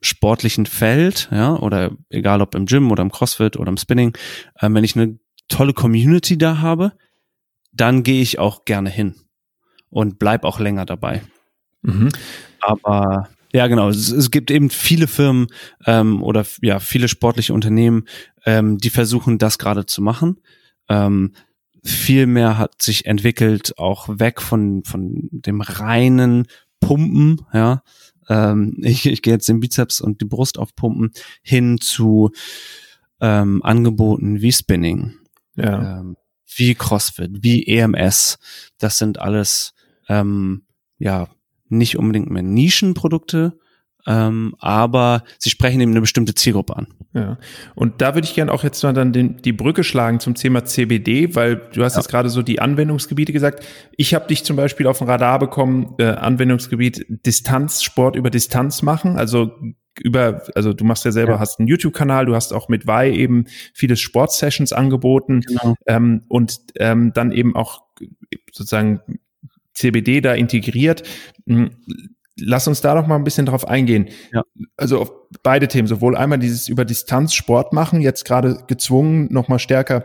sportlichen 0.00 0.66
Feld, 0.66 1.28
ja, 1.32 1.56
oder 1.56 1.90
egal 2.10 2.40
ob 2.40 2.54
im 2.54 2.66
Gym 2.66 2.90
oder 2.90 3.02
im 3.02 3.10
CrossFit 3.10 3.56
oder 3.56 3.70
im 3.70 3.76
Spinning, 3.76 4.16
äh, 4.56 4.68
wenn 4.70 4.84
ich 4.84 4.96
eine 4.96 5.18
tolle 5.48 5.72
Community 5.72 6.38
da 6.38 6.58
habe, 6.58 6.92
dann 7.72 8.02
gehe 8.02 8.22
ich 8.22 8.38
auch 8.38 8.64
gerne 8.64 8.90
hin 8.90 9.14
und 9.90 10.18
bleib 10.18 10.44
auch 10.44 10.60
länger 10.60 10.84
dabei. 10.84 11.22
Mhm. 11.82 12.10
Aber 12.60 13.28
ja, 13.52 13.66
genau. 13.66 13.88
Es, 13.88 14.10
es, 14.10 14.30
gibt 14.30 14.50
eben 14.50 14.70
viele 14.70 15.06
Firmen 15.06 15.46
ähm, 15.86 16.22
oder 16.22 16.44
ja 16.60 16.80
viele 16.80 17.08
sportliche 17.08 17.54
Unternehmen, 17.54 18.04
ähm, 18.44 18.78
die 18.78 18.90
versuchen, 18.90 19.38
das 19.38 19.58
gerade 19.58 19.86
zu 19.86 20.02
machen. 20.02 20.40
Ähm, 20.88 21.32
viel 21.84 22.26
mehr 22.26 22.58
hat 22.58 22.82
sich 22.82 23.06
entwickelt, 23.06 23.78
auch 23.78 24.08
weg 24.08 24.42
von 24.42 24.84
von 24.84 25.28
dem 25.30 25.60
reinen 25.60 26.46
Pumpen, 26.80 27.40
ja, 27.52 27.82
ähm, 28.28 28.76
ich, 28.82 29.06
ich 29.06 29.22
gehe 29.22 29.34
jetzt 29.34 29.48
den 29.48 29.60
Bizeps 29.60 30.00
und 30.00 30.20
die 30.20 30.26
Brust 30.26 30.58
aufpumpen, 30.58 31.12
hin 31.42 31.78
zu 31.80 32.30
ähm, 33.20 33.62
Angeboten 33.62 34.40
wie 34.40 34.52
Spinning, 34.52 35.16
ja. 35.56 36.00
ähm, 36.00 36.16
wie 36.56 36.74
CrossFit, 36.74 37.42
wie 37.42 37.66
EMS. 37.66 38.38
Das 38.78 38.98
sind 38.98 39.18
alles 39.18 39.74
ähm, 40.08 40.64
ja 40.98 41.28
nicht 41.68 41.98
unbedingt 41.98 42.30
mehr 42.30 42.42
Nischenprodukte, 42.42 43.58
ähm, 44.06 44.54
aber 44.58 45.24
sie 45.38 45.50
sprechen 45.50 45.80
eben 45.80 45.90
eine 45.90 46.00
bestimmte 46.00 46.34
Zielgruppe 46.34 46.76
an. 46.76 46.86
Ja, 47.14 47.38
und 47.74 48.00
da 48.00 48.14
würde 48.14 48.26
ich 48.26 48.34
gerne 48.34 48.52
auch 48.52 48.62
jetzt 48.62 48.82
mal 48.82 48.92
dann 48.92 49.12
den, 49.12 49.38
die 49.38 49.52
Brücke 49.52 49.82
schlagen 49.82 50.20
zum 50.20 50.34
Thema 50.34 50.64
CBD, 50.64 51.34
weil 51.34 51.56
du 51.56 51.82
hast 51.82 51.94
ja. 51.94 52.00
jetzt 52.00 52.08
gerade 52.08 52.30
so 52.30 52.42
die 52.42 52.60
Anwendungsgebiete 52.60 53.32
gesagt. 53.32 53.66
Ich 53.96 54.14
habe 54.14 54.28
dich 54.28 54.44
zum 54.44 54.56
Beispiel 54.56 54.86
auf 54.86 54.98
dem 54.98 55.08
Radar 55.08 55.38
bekommen, 55.38 55.94
äh, 55.98 56.04
Anwendungsgebiet 56.04 57.06
Distanz, 57.08 57.82
Sport 57.82 58.16
über 58.16 58.30
Distanz 58.30 58.82
machen, 58.82 59.18
also 59.18 59.52
über, 60.00 60.42
also 60.54 60.72
du 60.72 60.84
machst 60.84 61.04
ja 61.04 61.12
selber, 61.12 61.34
ja. 61.34 61.38
hast 61.40 61.58
einen 61.58 61.68
YouTube-Kanal, 61.68 62.26
du 62.26 62.34
hast 62.34 62.52
auch 62.52 62.68
mit 62.68 62.86
Vi 62.86 63.10
eben 63.10 63.46
viele 63.74 63.96
Sportsessions 63.96 64.72
angeboten 64.72 65.40
genau. 65.40 65.74
ähm, 65.86 66.22
und 66.28 66.60
ähm, 66.76 67.12
dann 67.14 67.32
eben 67.32 67.56
auch 67.56 67.82
sozusagen 68.52 69.00
CBD 69.74 70.20
da 70.20 70.34
integriert. 70.34 71.02
Lass 72.40 72.68
uns 72.68 72.80
da 72.80 72.94
doch 72.94 73.06
mal 73.06 73.16
ein 73.16 73.24
bisschen 73.24 73.46
drauf 73.46 73.66
eingehen. 73.66 74.08
Ja. 74.32 74.42
Also 74.76 75.00
auf 75.00 75.12
beide 75.42 75.68
Themen, 75.68 75.88
sowohl 75.88 76.16
einmal 76.16 76.38
dieses 76.38 76.68
über 76.68 76.84
Distanz 76.84 77.34
Sport 77.34 77.72
machen, 77.72 78.00
jetzt 78.00 78.24
gerade 78.24 78.62
gezwungen, 78.66 79.32
noch 79.32 79.48
mal 79.48 79.58
stärker 79.58 80.04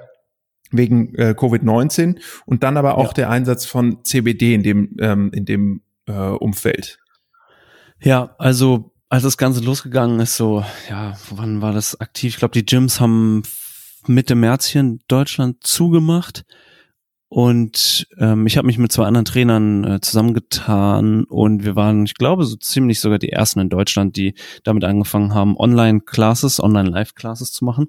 wegen 0.71 1.13
äh, 1.15 1.35
Covid-19 1.37 2.19
und 2.45 2.63
dann 2.63 2.77
aber 2.77 2.97
auch 2.97 3.09
ja. 3.09 3.13
der 3.13 3.29
Einsatz 3.29 3.65
von 3.65 4.03
CBD 4.03 4.55
in 4.55 4.63
dem, 4.63 4.95
ähm, 4.99 5.31
in 5.33 5.45
dem 5.45 5.81
äh, 6.07 6.11
Umfeld. 6.11 6.99
Ja, 8.01 8.35
also 8.37 8.93
als 9.09 9.23
das 9.23 9.37
Ganze 9.37 9.61
losgegangen 9.61 10.19
ist, 10.19 10.35
so, 10.35 10.65
ja, 10.89 11.15
wann 11.29 11.61
war 11.61 11.71
das 11.71 12.01
aktiv? 12.01 12.33
Ich 12.33 12.39
glaube, 12.39 12.53
die 12.53 12.65
Gyms 12.65 12.99
haben 12.99 13.43
Mitte 14.07 14.35
März 14.35 14.65
hier 14.65 14.81
in 14.81 14.99
Deutschland 15.07 15.65
zugemacht. 15.65 16.45
Und 17.33 18.05
ähm, 18.19 18.45
ich 18.45 18.57
habe 18.57 18.67
mich 18.67 18.77
mit 18.77 18.91
zwei 18.91 19.07
anderen 19.07 19.25
Trainern 19.25 19.83
äh, 19.85 20.01
zusammengetan 20.01 21.23
und 21.23 21.65
wir 21.65 21.75
waren, 21.75 22.05
ich 22.05 22.13
glaube, 22.13 22.43
so 22.43 22.55
ziemlich 22.57 22.99
sogar 22.99 23.17
die 23.17 23.31
ersten 23.31 23.59
in 23.59 23.69
Deutschland, 23.69 24.15
die 24.17 24.35
damit 24.63 24.83
angefangen 24.83 25.33
haben, 25.33 25.57
Online-Classes, 25.57 26.61
Online-Live-Classes 26.61 27.51
zu 27.51 27.65
machen. 27.65 27.87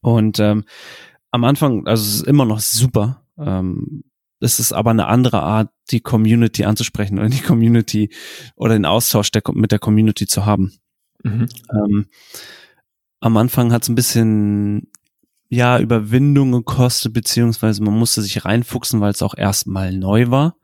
Und 0.00 0.38
ähm, 0.38 0.64
am 1.32 1.44
Anfang, 1.44 1.86
also 1.86 2.02
es 2.02 2.14
ist 2.14 2.26
immer 2.26 2.46
noch 2.46 2.60
super. 2.60 3.26
Ähm, 3.36 4.04
es 4.40 4.58
ist 4.58 4.72
aber 4.72 4.92
eine 4.92 5.06
andere 5.06 5.42
Art, 5.42 5.68
die 5.90 6.00
Community 6.00 6.64
anzusprechen 6.64 7.18
oder 7.18 7.28
die 7.28 7.42
Community 7.42 8.08
oder 8.56 8.72
den 8.72 8.86
Austausch 8.86 9.32
der, 9.32 9.42
mit 9.52 9.70
der 9.70 9.80
Community 9.80 10.26
zu 10.26 10.46
haben. 10.46 10.72
Mhm. 11.22 11.48
Ähm, 11.70 12.06
am 13.20 13.36
Anfang 13.36 13.70
hat 13.70 13.82
es 13.82 13.90
ein 13.90 13.94
bisschen 13.94 14.88
ja 15.54 15.78
Überwindung 15.78 16.52
gekostet, 16.52 17.12
beziehungsweise 17.12 17.82
man 17.82 17.98
musste 17.98 18.22
sich 18.22 18.44
reinfuchsen, 18.44 19.00
weil 19.00 19.12
es 19.12 19.22
auch 19.22 19.36
erstmal 19.36 19.92
neu 19.92 20.30
war 20.30 20.56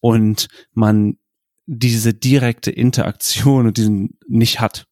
und 0.00 0.48
man 0.72 1.18
diese 1.66 2.12
direkte 2.12 2.70
Interaktion 2.70 3.66
und 3.66 3.76
diesen 3.76 4.18
nicht 4.28 4.60
hat. 4.60 4.86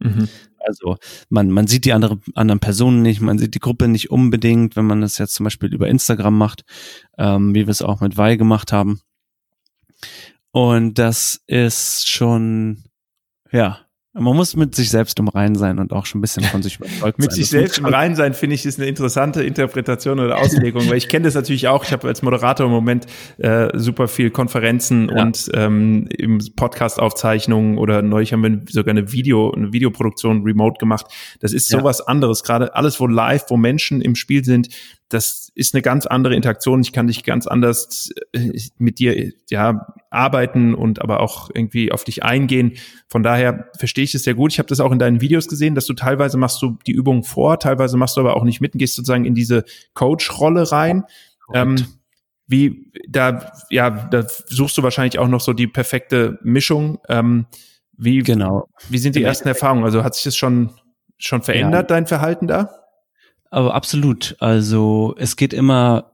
Mhm. 0.00 0.28
Also 0.58 0.96
man, 1.28 1.50
man 1.50 1.66
sieht 1.66 1.84
die 1.84 1.92
andere, 1.92 2.20
anderen 2.34 2.60
Personen 2.60 3.02
nicht, 3.02 3.20
man 3.20 3.38
sieht 3.38 3.54
die 3.54 3.60
Gruppe 3.60 3.88
nicht 3.88 4.10
unbedingt, 4.10 4.76
wenn 4.76 4.86
man 4.86 5.00
das 5.00 5.18
jetzt 5.18 5.34
zum 5.34 5.44
Beispiel 5.44 5.72
über 5.72 5.88
Instagram 5.88 6.36
macht, 6.36 6.64
ähm, 7.16 7.54
wie 7.54 7.66
wir 7.66 7.70
es 7.70 7.82
auch 7.82 8.00
mit 8.00 8.16
Weil 8.16 8.36
gemacht 8.36 8.72
haben. 8.72 9.00
Und 10.50 10.98
das 10.98 11.42
ist 11.46 12.08
schon, 12.08 12.84
ja, 13.52 13.80
man 14.18 14.36
muss 14.36 14.56
mit 14.56 14.74
sich 14.74 14.90
selbst 14.90 15.18
im 15.18 15.28
Rein 15.28 15.54
sein 15.54 15.78
und 15.78 15.92
auch 15.92 16.06
schon 16.06 16.18
ein 16.18 16.22
bisschen 16.22 16.44
von 16.44 16.62
sich 16.62 16.76
überzeugt 16.76 17.18
mit 17.18 17.30
sein. 17.30 17.38
Mit 17.38 17.46
sich 17.46 17.48
selbst 17.48 17.78
im 17.78 17.86
Rein 17.86 18.16
sein, 18.16 18.34
finde 18.34 18.54
ich, 18.54 18.66
ist 18.66 18.78
eine 18.78 18.88
interessante 18.88 19.42
Interpretation 19.42 20.20
oder 20.20 20.38
Auslegung, 20.38 20.88
weil 20.88 20.96
ich 20.96 21.08
kenne 21.08 21.24
das 21.24 21.34
natürlich 21.34 21.68
auch. 21.68 21.84
Ich 21.84 21.92
habe 21.92 22.08
als 22.08 22.22
Moderator 22.22 22.66
im 22.66 22.72
Moment 22.72 23.06
äh, 23.38 23.68
super 23.78 24.08
viel 24.08 24.30
Konferenzen 24.30 25.08
ja. 25.08 25.22
und 25.22 25.48
ähm, 25.54 26.08
im 26.16 26.38
Podcast-Aufzeichnungen 26.56 27.78
oder 27.78 28.02
neulich 28.02 28.32
haben 28.32 28.42
wir 28.42 28.60
sogar 28.68 28.90
eine 28.90 29.12
Video, 29.12 29.52
eine 29.52 29.72
Videoproduktion 29.72 30.42
remote 30.42 30.78
gemacht. 30.78 31.06
Das 31.40 31.52
ist 31.52 31.68
sowas 31.68 31.98
ja. 32.00 32.06
anderes. 32.06 32.42
Gerade 32.42 32.74
alles, 32.74 33.00
wo 33.00 33.06
live, 33.06 33.44
wo 33.48 33.56
Menschen 33.56 34.00
im 34.00 34.14
Spiel 34.14 34.44
sind, 34.44 34.68
das 35.08 35.50
ist 35.54 35.74
eine 35.74 35.82
ganz 35.82 36.06
andere 36.06 36.34
Interaktion. 36.34 36.80
Ich 36.80 36.92
kann 36.92 37.06
dich 37.06 37.24
ganz 37.24 37.46
anders 37.46 38.10
äh, 38.32 38.52
mit 38.78 38.98
dir 38.98 39.32
ja 39.48 39.86
arbeiten 40.10 40.74
und 40.74 41.00
aber 41.00 41.20
auch 41.20 41.50
irgendwie 41.52 41.92
auf 41.92 42.04
dich 42.04 42.22
eingehen. 42.22 42.74
Von 43.08 43.22
daher 43.22 43.70
verstehe 43.78 44.04
ich 44.04 44.12
das 44.12 44.22
sehr 44.22 44.34
gut. 44.34 44.52
Ich 44.52 44.58
habe 44.58 44.68
das 44.68 44.80
auch 44.80 44.92
in 44.92 44.98
deinen 44.98 45.20
Videos 45.20 45.48
gesehen, 45.48 45.74
dass 45.74 45.86
du 45.86 45.94
teilweise 45.94 46.36
machst 46.36 46.60
du 46.62 46.78
die 46.86 46.92
Übung 46.92 47.24
vor, 47.24 47.58
teilweise 47.58 47.96
machst 47.96 48.16
du 48.16 48.20
aber 48.20 48.36
auch 48.36 48.44
nicht 48.44 48.60
mit 48.60 48.74
und 48.74 48.78
gehst 48.78 48.96
sozusagen 48.96 49.24
in 49.24 49.34
diese 49.34 49.64
Coach-Rolle 49.94 50.70
rein. 50.70 51.04
Ähm, 51.54 51.76
wie 52.46 52.92
da 53.08 53.52
ja, 53.70 53.90
da 53.90 54.26
suchst 54.46 54.76
du 54.76 54.82
wahrscheinlich 54.82 55.18
auch 55.18 55.28
noch 55.28 55.40
so 55.40 55.52
die 55.52 55.66
perfekte 55.66 56.38
Mischung. 56.42 56.98
Ähm, 57.08 57.46
wie 57.96 58.18
genau. 58.18 58.68
Wie 58.88 58.98
sind 58.98 59.16
die 59.16 59.22
ersten 59.22 59.48
Erfahrungen? 59.48 59.84
Also 59.84 60.04
hat 60.04 60.14
sich 60.14 60.24
das 60.24 60.36
schon 60.36 60.70
schon 61.18 61.42
verändert 61.42 61.90
ja. 61.90 61.96
dein 61.96 62.06
Verhalten 62.06 62.46
da? 62.46 62.70
Aber 63.50 63.74
absolut. 63.74 64.36
Also 64.40 65.14
es 65.18 65.36
geht 65.36 65.52
immer 65.52 66.12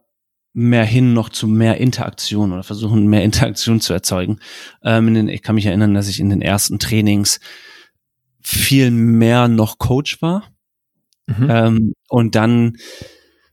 mehr 0.53 0.85
hin 0.85 1.15
noch 1.15 1.29
zu 1.29 1.49
mehr 1.49 1.79
Interaktion 1.79 2.53
oder 2.53 2.63
versuchen 2.63 3.07
mehr 3.07 3.25
Interaktion 3.25 3.81
zu 3.81 3.93
erzeugen. 3.93 4.39
Ähm, 4.83 5.13
den, 5.13 5.29
ich 5.29 5.43
kann 5.43 5.57
mich 5.57 5.67
erinnern, 5.67 5.95
dass 5.95 6.09
ich 6.09 6.21
in 6.21 6.31
den 6.31 6.43
ersten 6.43 6.79
Trainings 6.79 7.41
viel 8.41 8.91
mehr 8.91 9.49
noch 9.49 9.79
Coach 9.79 10.23
war. 10.23 10.45
Mhm. 11.27 11.47
Ähm, 11.51 11.95
und 12.09 12.35
dann 12.35 12.77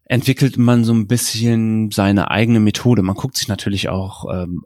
entwickelt 0.06 0.58
man 0.58 0.84
so 0.84 0.94
ein 0.94 1.08
bisschen 1.08 1.90
seine 1.90 2.30
eigene 2.30 2.60
Methode. 2.60 3.02
Man 3.02 3.16
guckt 3.16 3.38
sich 3.38 3.48
natürlich 3.48 3.90
auch 3.90 4.26
ähm, 4.32 4.64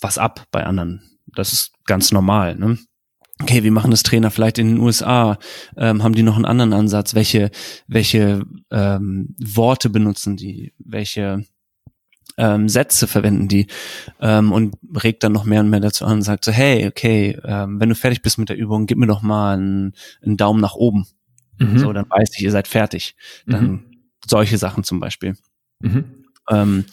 was 0.00 0.18
ab 0.18 0.46
bei 0.52 0.64
anderen. 0.64 1.18
Das 1.34 1.52
ist 1.52 1.72
ganz 1.86 2.12
normal. 2.12 2.54
Ne? 2.56 2.78
Okay, 3.42 3.62
wie 3.62 3.70
machen 3.70 3.90
das 3.90 4.02
Trainer 4.02 4.30
vielleicht 4.30 4.58
in 4.58 4.68
den 4.68 4.78
USA? 4.78 5.38
Ähm, 5.76 6.02
haben 6.02 6.14
die 6.14 6.22
noch 6.22 6.36
einen 6.36 6.44
anderen 6.44 6.72
Ansatz? 6.72 7.14
Welche, 7.14 7.50
welche 7.86 8.44
ähm, 8.70 9.34
Worte 9.38 9.90
benutzen 9.90 10.36
die? 10.36 10.72
Welche 10.78 11.44
ähm, 12.38 12.68
Sätze 12.68 13.06
verwenden 13.06 13.48
die? 13.48 13.66
Ähm, 14.20 14.52
und 14.52 14.74
regt 15.02 15.22
dann 15.22 15.32
noch 15.32 15.44
mehr 15.44 15.60
und 15.60 15.70
mehr 15.70 15.80
dazu 15.80 16.04
an 16.04 16.18
und 16.18 16.22
sagt 16.22 16.44
so, 16.44 16.52
hey, 16.52 16.86
okay, 16.86 17.38
ähm, 17.44 17.80
wenn 17.80 17.88
du 17.88 17.94
fertig 17.94 18.22
bist 18.22 18.38
mit 18.38 18.48
der 18.48 18.56
Übung, 18.56 18.86
gib 18.86 18.98
mir 18.98 19.06
doch 19.06 19.22
mal 19.22 19.54
einen, 19.54 19.94
einen 20.22 20.36
Daumen 20.36 20.60
nach 20.60 20.74
oben. 20.74 21.06
Mhm. 21.58 21.78
So, 21.78 21.92
dann 21.92 22.08
weiß 22.08 22.30
ich, 22.36 22.42
ihr 22.42 22.50
seid 22.50 22.68
fertig. 22.68 23.16
Dann 23.46 23.66
mhm. 23.66 23.84
solche 24.26 24.58
Sachen 24.58 24.84
zum 24.84 25.00
Beispiel. 25.00 25.36
Mhm. 25.80 26.24
Ähm, 26.50 26.84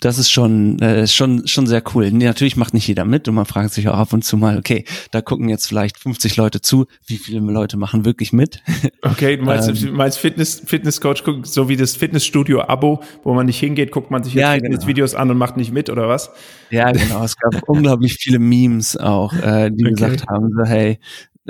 das 0.00 0.18
ist 0.18 0.30
schon, 0.30 0.78
äh, 0.80 1.06
schon, 1.06 1.46
schon 1.46 1.66
sehr 1.66 1.82
cool. 1.94 2.10
Nee, 2.10 2.24
natürlich 2.24 2.56
macht 2.56 2.74
nicht 2.74 2.88
jeder 2.88 3.04
mit 3.04 3.28
und 3.28 3.34
man 3.34 3.44
fragt 3.44 3.72
sich 3.72 3.88
auch 3.88 3.96
ab 3.96 4.12
und 4.12 4.24
zu 4.24 4.36
mal, 4.36 4.58
okay, 4.58 4.84
da 5.10 5.20
gucken 5.20 5.48
jetzt 5.48 5.66
vielleicht 5.66 5.98
50 5.98 6.36
Leute 6.36 6.62
zu, 6.62 6.86
wie 7.06 7.18
viele 7.18 7.40
Leute 7.40 7.76
machen 7.76 8.04
wirklich 8.04 8.32
mit? 8.32 8.62
Okay, 9.02 9.38
du 9.38 9.44
meinst, 9.44 9.68
ähm, 9.82 9.94
meinst 9.94 10.18
Fitness, 10.18 10.62
Fitnesscoach 10.64 11.24
guckt, 11.24 11.46
so 11.46 11.70
wie 11.70 11.76
das 11.76 11.96
Fitnessstudio-Abo, 11.96 13.00
wo 13.22 13.34
man 13.34 13.46
nicht 13.46 13.58
hingeht, 13.58 13.92
guckt 13.92 14.10
man 14.10 14.22
sich 14.22 14.34
jetzt 14.34 14.42
ja, 14.42 14.52
Fitnessvideos 14.52 15.12
genau. 15.12 15.22
an 15.22 15.30
und 15.30 15.38
macht 15.38 15.56
nicht 15.56 15.72
mit, 15.72 15.88
oder 15.88 16.06
was? 16.06 16.30
Ja, 16.68 16.92
genau. 16.92 17.24
Es 17.24 17.36
gab 17.36 17.62
unglaublich 17.66 18.16
viele 18.20 18.38
Memes 18.38 18.98
auch, 18.98 19.32
äh, 19.32 19.70
die 19.70 19.84
okay. 19.84 19.94
gesagt 19.94 20.26
haben, 20.28 20.50
so, 20.54 20.64
hey, 20.64 20.98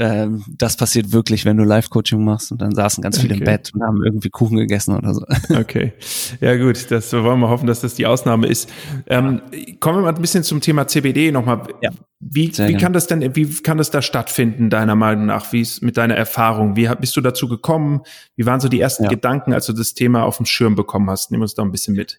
ähm, 0.01 0.43
das 0.49 0.79
passiert 0.79 1.13
wirklich, 1.13 1.45
wenn 1.45 1.59
du 1.59 1.65
Live-Coaching 1.65 2.25
machst 2.25 2.51
und 2.51 2.63
dann 2.63 2.75
saßen 2.75 3.03
ganz 3.03 3.19
viele 3.21 3.35
okay. 3.35 3.41
im 3.41 3.45
Bett 3.45 3.71
und 3.75 3.83
haben 3.83 4.03
irgendwie 4.03 4.31
Kuchen 4.31 4.57
gegessen 4.57 4.97
oder 4.97 5.13
so. 5.13 5.25
Okay, 5.61 5.93
ja 6.41 6.57
gut, 6.57 6.91
das 6.91 7.13
wollen 7.13 7.39
wir 7.41 7.51
hoffen, 7.51 7.67
dass 7.67 7.81
das 7.81 7.95
die 7.95 8.07
Ausnahme 8.07 8.47
ist. 8.47 8.71
Ähm, 9.07 9.43
kommen 9.79 9.99
wir 9.99 10.03
mal 10.03 10.15
ein 10.15 10.21
bisschen 10.21 10.43
zum 10.43 10.63
Thema 10.63 10.87
CBD 10.87 11.33
nochmal. 11.33 11.69
Ja, 11.83 11.91
wie, 12.19 12.51
wie 12.57 12.77
kann 12.77 12.95
das 12.95 13.09
denn, 13.09 13.37
wie 13.37 13.47
kann 13.57 13.77
das 13.77 13.91
da 13.91 14.01
stattfinden, 14.01 14.71
deiner 14.71 14.97
Meinung 14.97 15.27
nach? 15.27 15.53
Wie 15.53 15.61
ist 15.61 15.83
mit 15.83 15.99
deiner 15.99 16.15
Erfahrung? 16.15 16.77
Wie 16.77 16.89
bist 16.99 17.15
du 17.17 17.21
dazu 17.21 17.47
gekommen? 17.47 18.01
Wie 18.37 18.47
waren 18.47 18.61
so 18.61 18.69
die 18.69 18.81
ersten 18.81 19.05
ja. 19.05 19.11
Gedanken, 19.11 19.53
als 19.53 19.67
du 19.67 19.75
das 19.75 19.93
Thema 19.93 20.23
auf 20.25 20.39
dem 20.39 20.47
Schirm 20.47 20.77
bekommen 20.77 21.11
hast? 21.11 21.31
Nimm 21.31 21.43
uns 21.43 21.55
da 21.55 21.63
ein 21.63 21.73
bisschen 21.73 21.95
mit. 21.95 22.19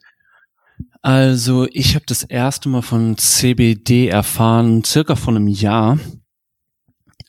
Also 1.01 1.67
ich 1.71 1.95
habe 1.95 2.05
das 2.07 2.23
erste 2.23 2.69
Mal 2.69 2.83
von 2.83 3.17
CBD 3.17 4.07
erfahren, 4.07 4.83
circa 4.83 5.15
vor 5.15 5.35
einem 5.35 5.47
Jahr 5.47 5.97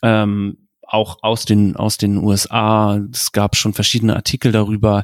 ähm, 0.02 0.58
auch 0.82 1.22
aus 1.22 1.46
den 1.46 1.74
aus 1.76 1.96
den 1.96 2.18
USA. 2.18 3.00
Es 3.12 3.32
gab 3.32 3.56
schon 3.56 3.72
verschiedene 3.72 4.14
Artikel 4.14 4.52
darüber, 4.52 5.02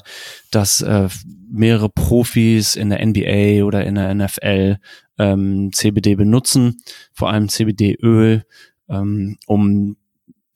dass 0.51 0.83
äh, 0.83 1.09
mehrere 1.51 1.89
Profis 1.89 2.77
in 2.77 2.91
der 2.91 3.05
NBA 3.05 3.65
oder 3.65 3.85
in 3.87 3.95
der 3.95 4.15
NFL 4.15 4.79
ähm, 5.19 5.71
CBD 5.73 6.15
benutzen, 6.15 6.83
vor 7.13 7.31
allem 7.31 7.49
CBD-Öl, 7.49 8.45
ähm, 8.89 9.39
um 9.47 9.97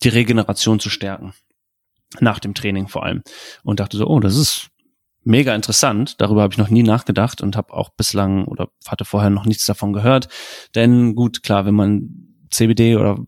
die 0.02 0.08
Regeneration 0.08 0.80
zu 0.80 0.90
stärken 0.90 1.32
nach 2.20 2.38
dem 2.38 2.54
Training 2.54 2.88
vor 2.88 3.04
allem. 3.04 3.22
Und 3.62 3.80
dachte 3.80 3.96
so, 3.96 4.06
oh, 4.06 4.20
das 4.20 4.37
ist 4.37 4.68
mega 5.25 5.54
interessant. 5.54 6.20
Darüber 6.20 6.42
habe 6.42 6.52
ich 6.52 6.58
noch 6.58 6.68
nie 6.68 6.82
nachgedacht 6.82 7.40
und 7.40 7.56
habe 7.56 7.72
auch 7.72 7.90
bislang 7.90 8.44
oder 8.44 8.68
hatte 8.87 9.04
vorher 9.04 9.30
noch 9.30 9.46
nichts 9.46 9.64
davon 9.66 9.92
gehört. 9.92 10.28
Denn 10.75 11.14
gut, 11.14 11.42
klar, 11.42 11.64
wenn 11.64 11.75
man 11.75 12.34
CBD 12.50 12.96
oder 12.96 13.18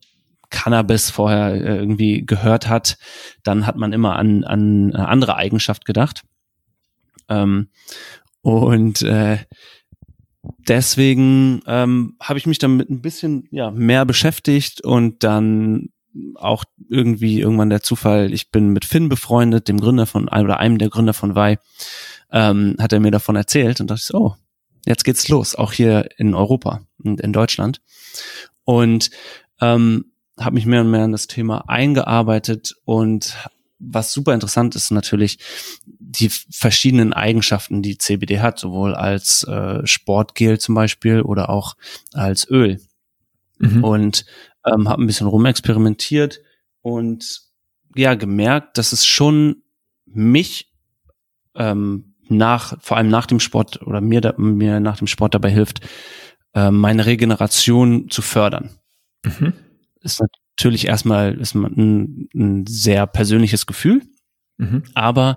Cannabis 0.54 1.11
vorher 1.11 1.54
äh, 1.54 1.76
irgendwie 1.76 2.25
gehört 2.25 2.68
hat, 2.68 2.96
dann 3.42 3.66
hat 3.66 3.76
man 3.76 3.92
immer 3.92 4.16
an, 4.16 4.44
an 4.44 4.94
eine 4.94 5.08
andere 5.08 5.34
Eigenschaft 5.37 5.84
gedacht. 5.84 6.23
Ähm, 7.28 7.68
und 8.40 9.02
äh, 9.02 9.38
deswegen 10.68 11.62
ähm, 11.66 12.16
habe 12.23 12.38
ich 12.38 12.46
mich 12.46 12.58
damit 12.58 12.88
ein 12.88 13.02
bisschen 13.02 13.49
ja 13.50 13.70
mehr 13.73 14.04
beschäftigt 14.04 14.80
und 14.82 15.25
dann 15.25 15.88
auch 16.37 16.64
irgendwie 16.88 17.40
irgendwann 17.40 17.70
der 17.70 17.82
Zufall, 17.82 18.32
ich 18.32 18.52
bin 18.52 18.68
mit 18.68 18.84
Finn 18.84 19.08
befreundet, 19.08 19.66
dem 19.66 19.80
Gründer 19.80 20.06
von 20.06 20.28
oder 20.28 20.61
einem 20.61 20.78
der 20.78 20.88
Gründer 20.88 21.14
von 21.14 21.34
Vi, 21.34 21.58
ähm, 22.30 22.76
hat 22.78 22.92
er 22.92 23.00
mir 23.00 23.11
davon 23.11 23.34
erzählt 23.34 23.80
und 23.80 23.90
dachte 23.90 24.00
ich 24.00 24.06
so, 24.06 24.18
oh, 24.18 24.34
jetzt 24.87 25.04
geht's 25.04 25.28
los, 25.28 25.56
auch 25.56 25.73
hier 25.73 26.08
in 26.16 26.34
Europa 26.34 26.82
und 27.02 27.20
in 27.20 27.32
Deutschland. 27.32 27.80
Und 28.64 29.11
ähm, 29.61 30.12
habe 30.38 30.55
mich 30.55 30.67
mehr 30.67 30.81
und 30.81 30.91
mehr 30.91 31.05
in 31.05 31.12
das 31.12 31.26
Thema 31.26 31.69
eingearbeitet 31.69 32.75
und 32.85 33.37
was 33.79 34.12
super 34.12 34.35
interessant 34.35 34.75
ist 34.76 34.91
natürlich 34.91 35.38
die 35.87 36.29
verschiedenen 36.29 37.12
Eigenschaften, 37.12 37.83
die 37.83 37.99
CBD 37.99 38.41
hat, 38.41 38.59
sowohl 38.59 38.95
als 38.95 39.43
äh, 39.45 39.87
Sportgel 39.87 40.59
zum 40.59 40.75
Beispiel 40.75 41.23
oder 41.23 41.50
auch 41.50 41.76
als 42.12 42.49
Öl. 42.49 42.81
Mhm. 43.59 43.85
Und 43.85 44.25
ähm, 44.64 44.88
habe 44.88 45.03
ein 45.03 45.07
bisschen 45.07 45.26
rumexperimentiert 45.26 46.41
und 46.83 47.43
ja 47.95 48.14
gemerkt, 48.14 48.79
dass 48.79 48.93
es 48.93 49.07
schon 49.07 49.62
mich 50.07 50.73
ähm, 51.55 52.14
nach, 52.29 52.81
vor 52.81 52.97
allem 52.97 53.09
nach 53.09 53.26
dem 53.26 53.41
Sport 53.41 53.83
oder 53.83 54.00
mir, 54.00 54.21
da, 54.21 54.35
mir 54.37 54.81
nach 54.81 54.99
dem 54.99 55.07
Sport 55.07 55.35
dabei 55.35 55.50
hilft, 55.50 55.81
äh, 56.55 56.71
meine 56.71 57.07
Regeneration 57.07 58.09
zu 58.11 58.23
fördern. 58.23 58.71
Mhm. 59.25 59.53
Ist 60.04 60.23
natürlich 60.56 60.87
erstmal 60.87 61.34
ist 61.34 61.54
ein, 61.54 62.28
ein 62.34 62.66
sehr 62.66 63.06
persönliches 63.06 63.66
Gefühl, 63.66 64.02
mhm. 64.58 64.84
aber 64.94 65.37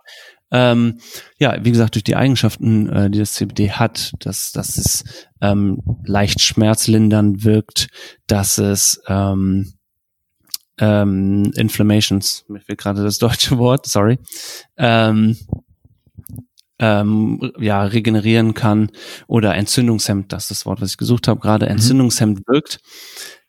ähm, 0.52 1.00
ja, 1.40 1.64
wie 1.64 1.72
gesagt, 1.72 1.96
durch 1.96 2.04
die 2.04 2.16
Eigenschaften, 2.16 2.88
äh, 2.90 3.10
die 3.10 3.20
das 3.20 3.34
CBD 3.34 3.72
hat, 3.72 4.14
dass, 4.20 4.52
dass 4.52 4.78
es 4.78 5.04
ähm, 5.42 5.82
leicht 6.06 6.42
schmerzlindernd 6.42 7.44
wirkt, 7.44 7.88
dass 8.28 8.58
es 8.58 9.02
ähm, 9.08 9.74
ähm, 10.80 11.52
Inflammations, 11.56 12.46
mir 12.48 12.62
fehlt 12.62 12.80
gerade 12.80 13.04
das 13.04 13.18
deutsche 13.18 13.58
Wort, 13.58 13.88
sorry, 13.88 14.20
ähm, 14.78 15.38
ähm, 16.80 17.52
ja, 17.60 17.84
regenerieren 17.84 18.54
kann 18.54 18.92
oder 19.26 19.56
Entzündungshemd, 19.56 20.32
das 20.32 20.44
ist 20.44 20.52
das 20.52 20.66
Wort, 20.66 20.80
was 20.80 20.92
ich 20.92 20.98
gesucht 20.98 21.28
habe, 21.28 21.40
gerade 21.40 21.66
mhm. 21.66 21.74
Entzündungshemd 21.74 22.48
wirkt, 22.48 22.80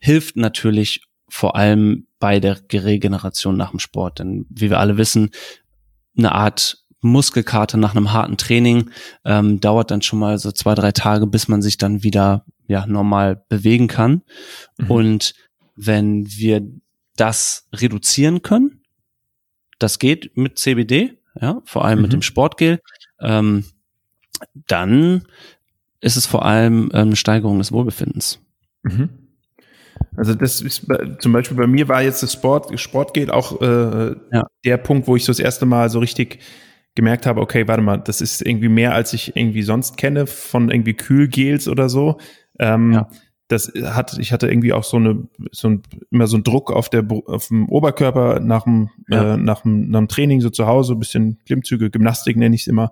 hilft 0.00 0.36
natürlich 0.36 1.02
vor 1.28 1.56
allem 1.56 2.06
bei 2.18 2.40
der 2.40 2.58
Regeneration 2.72 3.56
nach 3.56 3.70
dem 3.70 3.78
Sport. 3.78 4.18
Denn 4.18 4.46
wie 4.48 4.70
wir 4.70 4.80
alle 4.80 4.96
wissen, 4.96 5.30
eine 6.16 6.32
Art 6.32 6.84
Muskelkater 7.00 7.76
nach 7.76 7.94
einem 7.94 8.12
harten 8.12 8.36
Training 8.36 8.90
ähm, 9.24 9.60
dauert 9.60 9.90
dann 9.90 10.02
schon 10.02 10.18
mal 10.18 10.38
so 10.38 10.50
zwei, 10.50 10.74
drei 10.74 10.92
Tage, 10.92 11.26
bis 11.26 11.46
man 11.48 11.62
sich 11.62 11.78
dann 11.78 12.02
wieder 12.02 12.44
ja 12.66 12.86
normal 12.86 13.44
bewegen 13.48 13.86
kann. 13.86 14.22
Mhm. 14.78 14.90
Und 14.90 15.34
wenn 15.76 16.26
wir 16.26 16.66
das 17.16 17.68
reduzieren 17.72 18.42
können, 18.42 18.82
das 19.78 19.98
geht 19.98 20.36
mit 20.36 20.58
CBD, 20.58 21.18
ja, 21.40 21.62
vor 21.64 21.84
allem 21.84 21.98
mhm. 21.98 22.02
mit 22.02 22.12
dem 22.12 22.22
Sportgel, 22.22 22.80
ähm, 23.20 23.64
dann 24.66 25.24
ist 26.00 26.16
es 26.16 26.26
vor 26.26 26.44
allem 26.44 26.90
ähm, 26.92 27.08
eine 27.08 27.16
Steigerung 27.16 27.58
des 27.58 27.72
Wohlbefindens. 27.72 28.40
Mhm. 28.82 29.27
Also 30.18 30.34
das 30.34 30.60
ist 30.60 30.86
zum 31.20 31.32
Beispiel 31.32 31.56
bei 31.56 31.68
mir 31.68 31.88
war 31.88 32.02
jetzt 32.02 32.24
das 32.24 32.32
Sport, 32.32 32.78
Sportgel 32.80 33.30
auch 33.30 33.60
äh, 33.62 34.16
ja. 34.32 34.46
der 34.64 34.76
Punkt, 34.76 35.06
wo 35.06 35.14
ich 35.14 35.24
so 35.24 35.30
das 35.30 35.38
erste 35.38 35.64
Mal 35.64 35.90
so 35.90 36.00
richtig 36.00 36.40
gemerkt 36.96 37.24
habe, 37.24 37.40
okay, 37.40 37.68
warte 37.68 37.82
mal, 37.82 37.98
das 37.98 38.20
ist 38.20 38.44
irgendwie 38.44 38.68
mehr, 38.68 38.94
als 38.94 39.12
ich 39.12 39.36
irgendwie 39.36 39.62
sonst 39.62 39.96
kenne 39.96 40.26
von 40.26 40.72
irgendwie 40.72 40.94
Kühlgels 40.94 41.68
oder 41.68 41.88
so. 41.88 42.18
Ähm, 42.58 42.94
ja. 42.94 43.08
Das 43.46 43.72
hat, 43.82 44.18
ich 44.18 44.32
hatte 44.32 44.48
irgendwie 44.48 44.72
auch 44.72 44.82
so 44.82 44.96
eine, 44.96 45.28
so 45.52 45.68
ein, 45.68 45.82
immer 46.10 46.26
so 46.26 46.36
ein 46.36 46.42
Druck 46.42 46.72
auf 46.72 46.88
der, 46.88 47.06
auf 47.26 47.46
dem 47.46 47.68
Oberkörper 47.68 48.40
nach 48.40 48.64
dem, 48.64 48.90
ja. 49.08 49.34
äh, 49.34 49.36
nach 49.36 49.62
dem, 49.62 49.88
nach 49.88 50.00
dem 50.00 50.08
Training 50.08 50.40
so 50.40 50.50
zu 50.50 50.66
Hause, 50.66 50.94
ein 50.94 50.98
bisschen 50.98 51.38
Klimmzüge, 51.46 51.90
Gymnastik 51.90 52.36
nenne 52.36 52.56
ich 52.56 52.62
es 52.62 52.66
immer. 52.66 52.90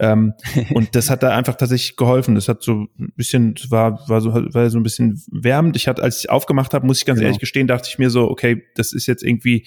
Ähm, 0.00 0.34
und 0.74 0.94
das 0.94 1.10
hat 1.10 1.22
da 1.22 1.30
einfach 1.30 1.54
tatsächlich 1.54 1.96
geholfen. 1.96 2.34
Das 2.34 2.48
hat 2.48 2.62
so 2.62 2.86
ein 2.98 3.12
bisschen, 3.16 3.54
war, 3.68 4.08
war 4.08 4.20
so, 4.20 4.34
war 4.34 4.70
so 4.70 4.78
ein 4.78 4.82
bisschen 4.82 5.22
wärmend. 5.30 5.76
Ich 5.76 5.88
hatte, 5.88 6.02
als 6.02 6.20
ich 6.20 6.30
aufgemacht 6.30 6.74
habe, 6.74 6.86
muss 6.86 6.98
ich 6.98 7.04
ganz 7.04 7.18
genau. 7.18 7.28
ehrlich 7.28 7.40
gestehen, 7.40 7.66
dachte 7.66 7.88
ich 7.90 7.98
mir 7.98 8.10
so, 8.10 8.28
okay, 8.30 8.64
das 8.74 8.92
ist 8.92 9.06
jetzt 9.06 9.22
irgendwie 9.22 9.66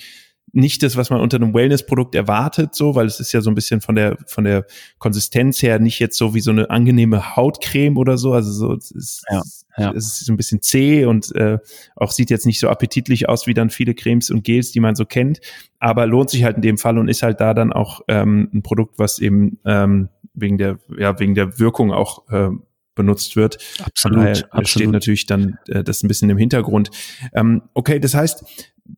nicht 0.53 0.81
das, 0.81 0.95
was 0.95 1.09
man 1.09 1.19
unter 1.19 1.37
einem 1.37 1.53
Wellness-Produkt 1.53 2.15
erwartet, 2.15 2.73
so, 2.73 2.95
weil 2.95 3.05
es 3.05 3.19
ist 3.19 3.33
ja 3.33 3.41
so 3.41 3.51
ein 3.51 3.55
bisschen 3.55 3.81
von 3.81 3.95
der, 3.95 4.17
von 4.27 4.45
der 4.45 4.65
Konsistenz 4.97 5.61
her 5.61 5.77
nicht 5.79 5.99
jetzt 5.99 6.17
so 6.17 6.33
wie 6.33 6.39
so 6.39 6.51
eine 6.51 6.69
angenehme 6.69 7.35
Hautcreme 7.35 7.97
oder 7.97 8.17
so. 8.17 8.33
Also 8.33 8.51
so, 8.51 8.73
es 8.73 8.91
ist, 8.91 9.23
ja, 9.29 9.41
ja. 9.77 9.91
es 9.91 10.05
ist 10.05 10.25
so 10.25 10.33
ein 10.33 10.37
bisschen 10.37 10.61
zäh 10.61 11.05
und 11.05 11.35
äh, 11.35 11.59
auch 11.95 12.11
sieht 12.11 12.29
jetzt 12.29 12.45
nicht 12.45 12.59
so 12.59 12.69
appetitlich 12.69 13.29
aus 13.29 13.47
wie 13.47 13.53
dann 13.53 13.69
viele 13.69 13.93
Cremes 13.93 14.29
und 14.29 14.43
Gels, 14.43 14.71
die 14.71 14.79
man 14.79 14.95
so 14.95 15.05
kennt. 15.05 15.39
Aber 15.79 16.05
lohnt 16.07 16.29
sich 16.29 16.43
halt 16.43 16.55
in 16.55 16.61
dem 16.61 16.77
Fall 16.77 16.97
und 16.97 17.07
ist 17.07 17.23
halt 17.23 17.39
da 17.39 17.53
dann 17.53 17.71
auch 17.71 18.01
ähm, 18.07 18.49
ein 18.53 18.63
Produkt, 18.63 18.99
was 18.99 19.19
eben 19.19 19.59
ähm, 19.65 20.09
wegen 20.33 20.57
der, 20.57 20.79
ja, 20.97 21.19
wegen 21.19 21.35
der 21.35 21.59
Wirkung 21.59 21.91
auch 21.91 22.27
äh, 22.29 22.49
benutzt 22.95 23.35
wird. 23.35 23.57
Absolut. 23.83 24.17
Daher 24.17 24.37
absolut. 24.49 24.67
steht 24.67 24.89
natürlich 24.89 25.25
dann 25.25 25.57
äh, 25.69 25.83
das 25.83 26.03
ein 26.03 26.07
bisschen 26.07 26.29
im 26.29 26.37
Hintergrund. 26.37 26.89
Ähm, 27.33 27.61
okay, 27.73 27.99
das 27.99 28.13
heißt, 28.13 28.43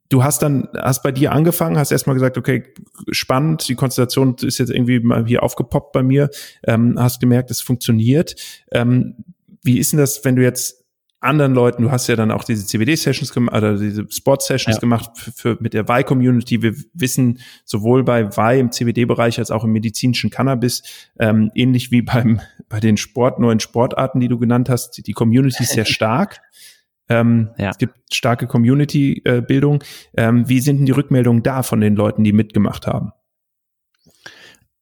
du 0.09 0.23
hast 0.23 0.41
dann, 0.41 0.67
hast 0.75 1.03
bei 1.03 1.11
dir 1.11 1.31
angefangen, 1.31 1.77
hast 1.77 1.91
erstmal 1.91 2.15
gesagt, 2.15 2.37
okay, 2.37 2.63
spannend, 3.11 3.67
die 3.67 3.75
Konstellation 3.75 4.35
ist 4.41 4.57
jetzt 4.57 4.71
irgendwie 4.71 4.99
mal 4.99 5.25
hier 5.25 5.43
aufgepoppt 5.43 5.91
bei 5.91 6.01
mir, 6.01 6.29
ähm, 6.65 6.95
hast 6.97 7.19
gemerkt, 7.19 7.51
es 7.51 7.61
funktioniert. 7.61 8.35
Ähm, 8.71 9.15
wie 9.69 9.77
ist 9.77 9.91
denn 9.91 9.99
das, 9.99 10.25
wenn 10.25 10.35
du 10.35 10.41
jetzt 10.41 10.83
anderen 11.21 11.53
Leuten, 11.53 11.83
du 11.83 11.91
hast 11.91 12.07
ja 12.07 12.15
dann 12.15 12.31
auch 12.31 12.43
diese 12.43 12.65
CBD-Sessions 12.65 13.33
gemacht, 13.33 13.55
oder 13.55 13.77
diese 13.77 14.07
Sport-Sessions 14.09 14.77
ja. 14.77 14.79
gemacht 14.79 15.11
für, 15.15 15.31
für, 15.31 15.57
mit 15.59 15.73
der 15.73 15.87
Vi-Community. 15.87 16.61
Wir 16.61 16.73
wissen 16.93 17.39
sowohl 17.65 18.03
bei 18.03 18.35
Vi 18.35 18.59
im 18.59 18.71
CBD-Bereich 18.71 19.37
als 19.37 19.51
auch 19.51 19.63
im 19.63 19.71
medizinischen 19.71 20.29
Cannabis, 20.29 20.81
ähm, 21.19 21.51
ähnlich 21.55 21.91
wie 21.91 22.01
beim, 22.01 22.39
bei 22.69 22.79
den 22.79 22.97
Sport, 22.97 23.39
neuen 23.39 23.59
Sportarten, 23.59 24.19
die 24.19 24.29
du 24.29 24.39
genannt 24.39 24.69
hast, 24.69 25.05
die 25.05 25.13
Community 25.13 25.63
ist 25.63 25.73
sehr 25.73 25.85
stark. 25.85 26.41
Ähm, 27.09 27.49
ja. 27.57 27.69
Es 27.69 27.77
gibt 27.77 27.95
starke 28.13 28.47
Community-Bildung. 28.47 29.83
Ähm, 30.15 30.47
wie 30.47 30.61
sind 30.61 30.77
denn 30.77 30.85
die 30.85 30.93
Rückmeldungen 30.93 31.43
da 31.43 31.63
von 31.63 31.81
den 31.81 31.95
Leuten, 31.95 32.23
die 32.23 32.33
mitgemacht 32.33 32.87
haben? 32.87 33.11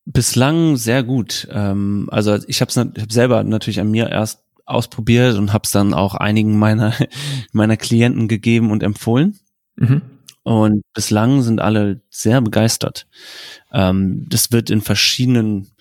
Bislang 0.05 0.77
sehr 0.77 1.03
gut. 1.03 1.47
Ähm, 1.51 2.07
also 2.11 2.37
ich 2.47 2.61
habe 2.61 2.69
es 2.69 2.77
hab 2.77 3.11
selber 3.11 3.43
natürlich 3.43 3.79
an 3.79 3.91
mir 3.91 4.09
erst 4.09 4.46
ausprobiert 4.67 5.37
und 5.37 5.53
habe 5.53 5.63
es 5.65 5.71
dann 5.71 5.93
auch 5.93 6.15
einigen 6.15 6.57
meiner 6.59 6.93
meiner 7.51 7.77
Klienten 7.77 8.27
gegeben 8.27 8.71
und 8.71 8.83
empfohlen. 8.83 9.39
Mhm. 9.75 10.01
Und 10.43 10.81
bislang 10.93 11.41
sind 11.41 11.59
alle 11.59 12.01
sehr 12.09 12.41
begeistert. 12.41 13.07
Ähm, 13.73 14.25
das 14.29 14.51
wird 14.51 14.69
in 14.69 14.81
verschiedenen, 14.81 15.71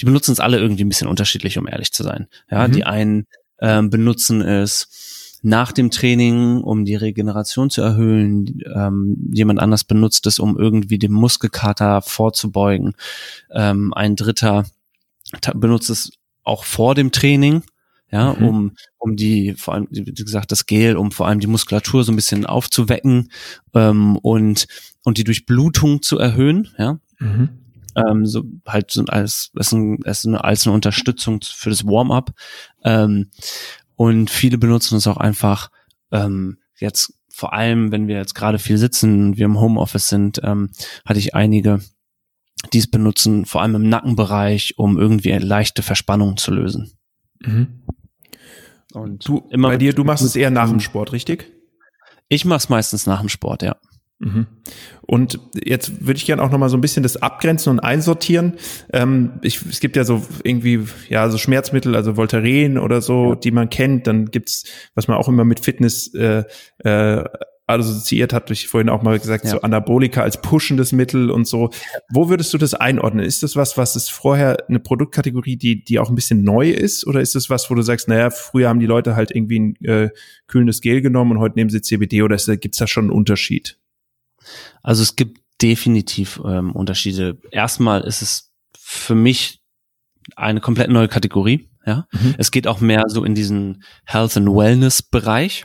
die 0.00 0.04
benutzen 0.04 0.32
es 0.32 0.40
alle 0.40 0.58
irgendwie 0.58 0.84
ein 0.84 0.88
bisschen 0.88 1.06
unterschiedlich, 1.06 1.58
um 1.58 1.68
ehrlich 1.68 1.92
zu 1.92 2.02
sein. 2.02 2.26
Ja, 2.50 2.66
mhm. 2.66 2.72
die 2.72 2.84
einen 2.84 3.26
ähm, 3.60 3.90
benutzen 3.90 4.40
es 4.40 5.38
nach 5.42 5.72
dem 5.72 5.90
Training, 5.90 6.60
um 6.60 6.84
die 6.84 6.96
Regeneration 6.96 7.70
zu 7.70 7.82
erhöhen. 7.82 8.60
Ähm, 8.74 9.30
jemand 9.32 9.60
anders 9.60 9.84
benutzt 9.84 10.26
es, 10.26 10.38
um 10.38 10.58
irgendwie 10.58 10.98
dem 10.98 11.12
Muskelkater 11.12 12.02
vorzubeugen. 12.02 12.94
Ähm, 13.50 13.94
ein 13.94 14.16
Dritter 14.16 14.66
benutzt 15.54 15.90
es 15.90 16.10
auch 16.42 16.64
vor 16.64 16.94
dem 16.94 17.12
Training, 17.12 17.62
ja, 18.10 18.34
mhm. 18.34 18.46
um, 18.46 18.72
um 18.98 19.16
die, 19.16 19.54
vor 19.54 19.74
allem, 19.74 19.88
wie 19.90 20.04
gesagt, 20.04 20.52
das 20.52 20.66
Gel, 20.66 20.96
um 20.96 21.12
vor 21.12 21.26
allem 21.26 21.40
die 21.40 21.46
Muskulatur 21.46 22.04
so 22.04 22.12
ein 22.12 22.16
bisschen 22.16 22.46
aufzuwecken 22.46 23.30
ähm, 23.74 24.16
und, 24.16 24.66
und 25.04 25.18
die 25.18 25.24
Durchblutung 25.24 26.02
zu 26.02 26.18
erhöhen, 26.18 26.68
ja. 26.78 26.98
Mhm. 27.18 27.50
Ähm, 27.96 28.24
so 28.24 28.44
halt 28.66 28.92
so 28.92 29.04
als, 29.06 29.50
als, 29.56 29.74
als, 30.04 30.24
eine, 30.24 30.44
als 30.44 30.66
eine 30.66 30.74
Unterstützung 30.74 31.40
für 31.42 31.70
das 31.70 31.84
Warm-up. 31.84 32.32
Ähm, 32.84 33.30
und 33.96 34.30
viele 34.30 34.58
benutzen 34.58 34.96
es 34.96 35.08
auch 35.08 35.16
einfach 35.16 35.70
ähm, 36.12 36.58
jetzt 36.78 37.14
vor 37.28 37.52
allem, 37.52 37.90
wenn 37.90 38.06
wir 38.06 38.16
jetzt 38.16 38.34
gerade 38.34 38.58
viel 38.58 38.76
sitzen, 38.76 39.36
wir 39.36 39.46
im 39.46 39.58
Homeoffice 39.60 40.08
sind, 40.08 40.40
ähm, 40.44 40.70
hatte 41.06 41.18
ich 41.18 41.34
einige, 41.34 41.80
die 42.72 42.78
es 42.78 42.90
benutzen, 42.90 43.46
vor 43.46 43.62
allem 43.62 43.74
im 43.76 43.88
Nackenbereich, 43.88 44.74
um 44.76 44.98
irgendwie 44.98 45.32
eine 45.32 45.44
leichte 45.44 45.82
Verspannung 45.82 46.36
zu 46.36 46.50
lösen. 46.50 46.92
Mhm. 47.40 47.82
Und 48.92 49.26
du, 49.26 49.46
immer 49.50 49.68
bei 49.68 49.76
dir, 49.76 49.92
du 49.92 50.04
machst 50.04 50.24
es 50.24 50.36
eher 50.36 50.50
nach 50.50 50.68
dem 50.68 50.80
Sport, 50.80 51.12
richtig? 51.12 51.52
Ich 52.28 52.44
mache 52.44 52.58
es 52.58 52.68
meistens 52.68 53.06
nach 53.06 53.20
dem 53.20 53.28
Sport, 53.28 53.62
ja. 53.62 53.76
Mhm. 54.20 54.46
Und 55.00 55.40
jetzt 55.54 56.06
würde 56.06 56.18
ich 56.18 56.26
gerne 56.26 56.42
auch 56.42 56.50
noch 56.50 56.58
mal 56.58 56.68
so 56.68 56.76
ein 56.76 56.82
bisschen 56.82 57.02
das 57.02 57.16
abgrenzen 57.16 57.70
und 57.70 57.80
einsortieren. 57.80 58.54
Ähm, 58.92 59.40
ich, 59.42 59.64
es 59.64 59.80
gibt 59.80 59.96
ja 59.96 60.04
so 60.04 60.22
irgendwie 60.44 60.84
ja 61.08 61.28
so 61.30 61.38
Schmerzmittel, 61.38 61.96
also 61.96 62.16
Voltaren 62.16 62.76
oder 62.76 63.00
so, 63.00 63.30
ja. 63.30 63.34
die 63.36 63.50
man 63.50 63.70
kennt. 63.70 64.06
Dann 64.06 64.26
gibt's, 64.26 64.64
was 64.94 65.08
man 65.08 65.16
auch 65.16 65.28
immer 65.28 65.44
mit 65.44 65.60
Fitness 65.60 66.12
äh, 66.14 66.44
äh, 66.78 67.24
assoziiert, 67.78 68.32
hatte 68.32 68.52
ich 68.52 68.66
vorhin 68.66 68.88
auch 68.88 69.02
mal 69.02 69.18
gesagt, 69.18 69.44
ja. 69.44 69.52
so 69.52 69.60
Anabolika 69.60 70.22
als 70.22 70.40
pushendes 70.40 70.92
Mittel 70.92 71.30
und 71.30 71.46
so. 71.46 71.70
Wo 72.08 72.28
würdest 72.28 72.52
du 72.52 72.58
das 72.58 72.74
einordnen? 72.74 73.24
Ist 73.24 73.42
das 73.42 73.54
was, 73.54 73.76
was 73.76 73.94
ist 73.94 74.10
vorher 74.10 74.68
eine 74.68 74.80
Produktkategorie, 74.80 75.56
die, 75.56 75.84
die 75.84 75.98
auch 75.98 76.08
ein 76.08 76.14
bisschen 76.14 76.42
neu 76.42 76.70
ist? 76.70 77.06
Oder 77.06 77.20
ist 77.20 77.34
das 77.34 77.50
was, 77.50 77.70
wo 77.70 77.74
du 77.74 77.82
sagst, 77.82 78.08
naja, 78.08 78.30
früher 78.30 78.68
haben 78.68 78.80
die 78.80 78.86
Leute 78.86 79.14
halt 79.14 79.30
irgendwie 79.30 79.60
ein 79.60 79.76
äh, 79.84 80.10
kühlendes 80.48 80.80
Gel 80.80 81.00
genommen 81.00 81.32
und 81.32 81.38
heute 81.38 81.56
nehmen 81.56 81.70
sie 81.70 81.82
CBD 81.82 82.22
oder 82.22 82.36
gibt 82.56 82.74
es 82.74 82.78
da 82.78 82.86
schon 82.86 83.04
einen 83.04 83.12
Unterschied? 83.12 83.78
Also 84.82 85.02
es 85.02 85.16
gibt 85.16 85.40
definitiv 85.62 86.40
ähm, 86.44 86.72
Unterschiede. 86.72 87.38
Erstmal 87.50 88.02
ist 88.02 88.22
es 88.22 88.52
für 88.78 89.14
mich 89.14 89.60
eine 90.36 90.60
komplett 90.60 90.90
neue 90.90 91.08
Kategorie. 91.08 91.68
Ja, 91.86 92.06
mhm. 92.12 92.34
es 92.36 92.50
geht 92.50 92.66
auch 92.66 92.80
mehr 92.80 93.04
so 93.08 93.24
in 93.24 93.34
diesen 93.34 93.82
Health 94.04 94.36
and 94.36 94.48
Wellness 94.48 95.02
Bereich, 95.02 95.64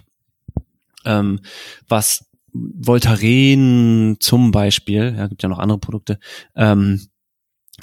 ähm, 1.06 1.40
was 1.88 2.26
Voltaren 2.54 4.18
zum 4.20 4.52
Beispiel, 4.52 5.16
ja, 5.18 5.28
gibt 5.28 5.44
ja 5.44 5.50
noch 5.50 5.60
andere 5.60 5.80
Produkte, 5.80 6.20
ähm, 6.56 7.02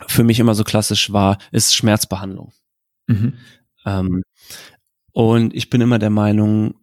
für 0.06 0.24
mich 0.24 0.40
immer 0.40 0.54
so 0.54 0.64
klassisch 0.64 1.12
war, 1.12 1.38
ist 1.50 1.74
Schmerzbehandlung. 1.74 2.52
Mhm. 3.06 3.34
Ähm, 3.84 4.22
und 5.12 5.54
ich 5.54 5.68
bin 5.68 5.80
immer 5.82 5.98
der 5.98 6.10
Meinung, 6.10 6.74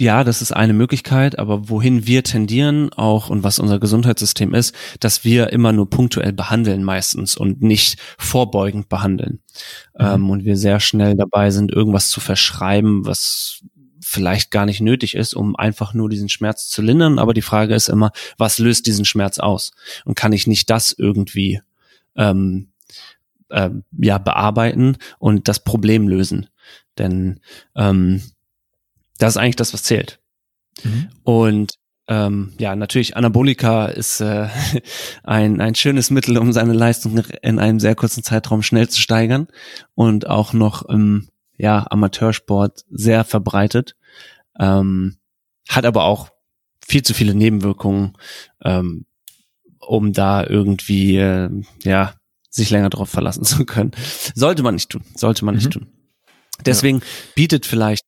ja, 0.00 0.24
das 0.24 0.40
ist 0.40 0.52
eine 0.52 0.72
Möglichkeit, 0.72 1.38
aber 1.38 1.68
wohin 1.68 2.06
wir 2.06 2.24
tendieren 2.24 2.90
auch 2.94 3.28
und 3.28 3.44
was 3.44 3.58
unser 3.58 3.78
Gesundheitssystem 3.78 4.54
ist, 4.54 4.74
dass 4.98 5.24
wir 5.24 5.52
immer 5.52 5.72
nur 5.72 5.90
punktuell 5.90 6.32
behandeln 6.32 6.82
meistens 6.84 7.36
und 7.36 7.60
nicht 7.60 8.00
vorbeugend 8.18 8.88
behandeln. 8.88 9.40
Mhm. 9.98 10.06
Ähm, 10.06 10.30
und 10.30 10.44
wir 10.46 10.56
sehr 10.56 10.80
schnell 10.80 11.16
dabei 11.16 11.50
sind, 11.50 11.70
irgendwas 11.70 12.08
zu 12.08 12.20
verschreiben, 12.20 13.04
was 13.04 13.62
vielleicht 14.10 14.50
gar 14.50 14.66
nicht 14.66 14.80
nötig 14.80 15.14
ist, 15.14 15.34
um 15.34 15.54
einfach 15.54 15.94
nur 15.94 16.08
diesen 16.08 16.28
Schmerz 16.28 16.68
zu 16.68 16.82
lindern. 16.82 17.20
Aber 17.20 17.32
die 17.32 17.42
Frage 17.42 17.74
ist 17.76 17.88
immer, 17.88 18.10
was 18.38 18.58
löst 18.58 18.86
diesen 18.86 19.04
Schmerz 19.04 19.38
aus? 19.38 19.70
Und 20.04 20.16
kann 20.16 20.32
ich 20.32 20.48
nicht 20.48 20.68
das 20.68 20.92
irgendwie 20.92 21.60
ähm, 22.16 22.72
äh, 23.50 23.70
ja 23.96 24.18
bearbeiten 24.18 24.96
und 25.20 25.46
das 25.46 25.62
Problem 25.62 26.08
lösen? 26.08 26.48
Denn 26.98 27.38
ähm, 27.76 28.20
das 29.18 29.34
ist 29.34 29.36
eigentlich 29.36 29.56
das, 29.56 29.72
was 29.72 29.84
zählt. 29.84 30.18
Mhm. 30.82 31.08
Und 31.22 31.74
ähm, 32.08 32.52
ja, 32.58 32.74
natürlich, 32.74 33.16
Anabolika 33.16 33.86
ist 33.86 34.20
äh, 34.20 34.48
ein, 35.22 35.60
ein 35.60 35.76
schönes 35.76 36.10
Mittel, 36.10 36.36
um 36.36 36.52
seine 36.52 36.72
Leistung 36.72 37.22
in 37.42 37.60
einem 37.60 37.78
sehr 37.78 37.94
kurzen 37.94 38.24
Zeitraum 38.24 38.64
schnell 38.64 38.88
zu 38.88 39.00
steigern 39.00 39.46
und 39.94 40.28
auch 40.28 40.52
noch 40.52 40.82
im 40.88 41.28
ja, 41.60 41.86
Amateursport 41.90 42.84
sehr 42.90 43.22
verbreitet. 43.22 43.94
Ähm, 44.60 45.16
hat 45.68 45.84
aber 45.84 46.04
auch 46.04 46.30
viel 46.86 47.02
zu 47.02 47.14
viele 47.14 47.34
Nebenwirkungen, 47.34 48.16
ähm, 48.62 49.06
um 49.78 50.12
da 50.12 50.46
irgendwie 50.46 51.16
äh, 51.16 51.50
ja 51.82 52.14
sich 52.50 52.70
länger 52.70 52.90
darauf 52.90 53.08
verlassen 53.08 53.44
zu 53.44 53.64
können. 53.64 53.92
Sollte 54.34 54.62
man 54.62 54.74
nicht 54.74 54.90
tun, 54.90 55.02
sollte 55.16 55.44
man 55.44 55.54
mhm. 55.54 55.58
nicht 55.58 55.72
tun. 55.72 55.86
Deswegen 56.64 56.98
ja. 56.98 57.04
bietet 57.34 57.66
vielleicht 57.66 58.04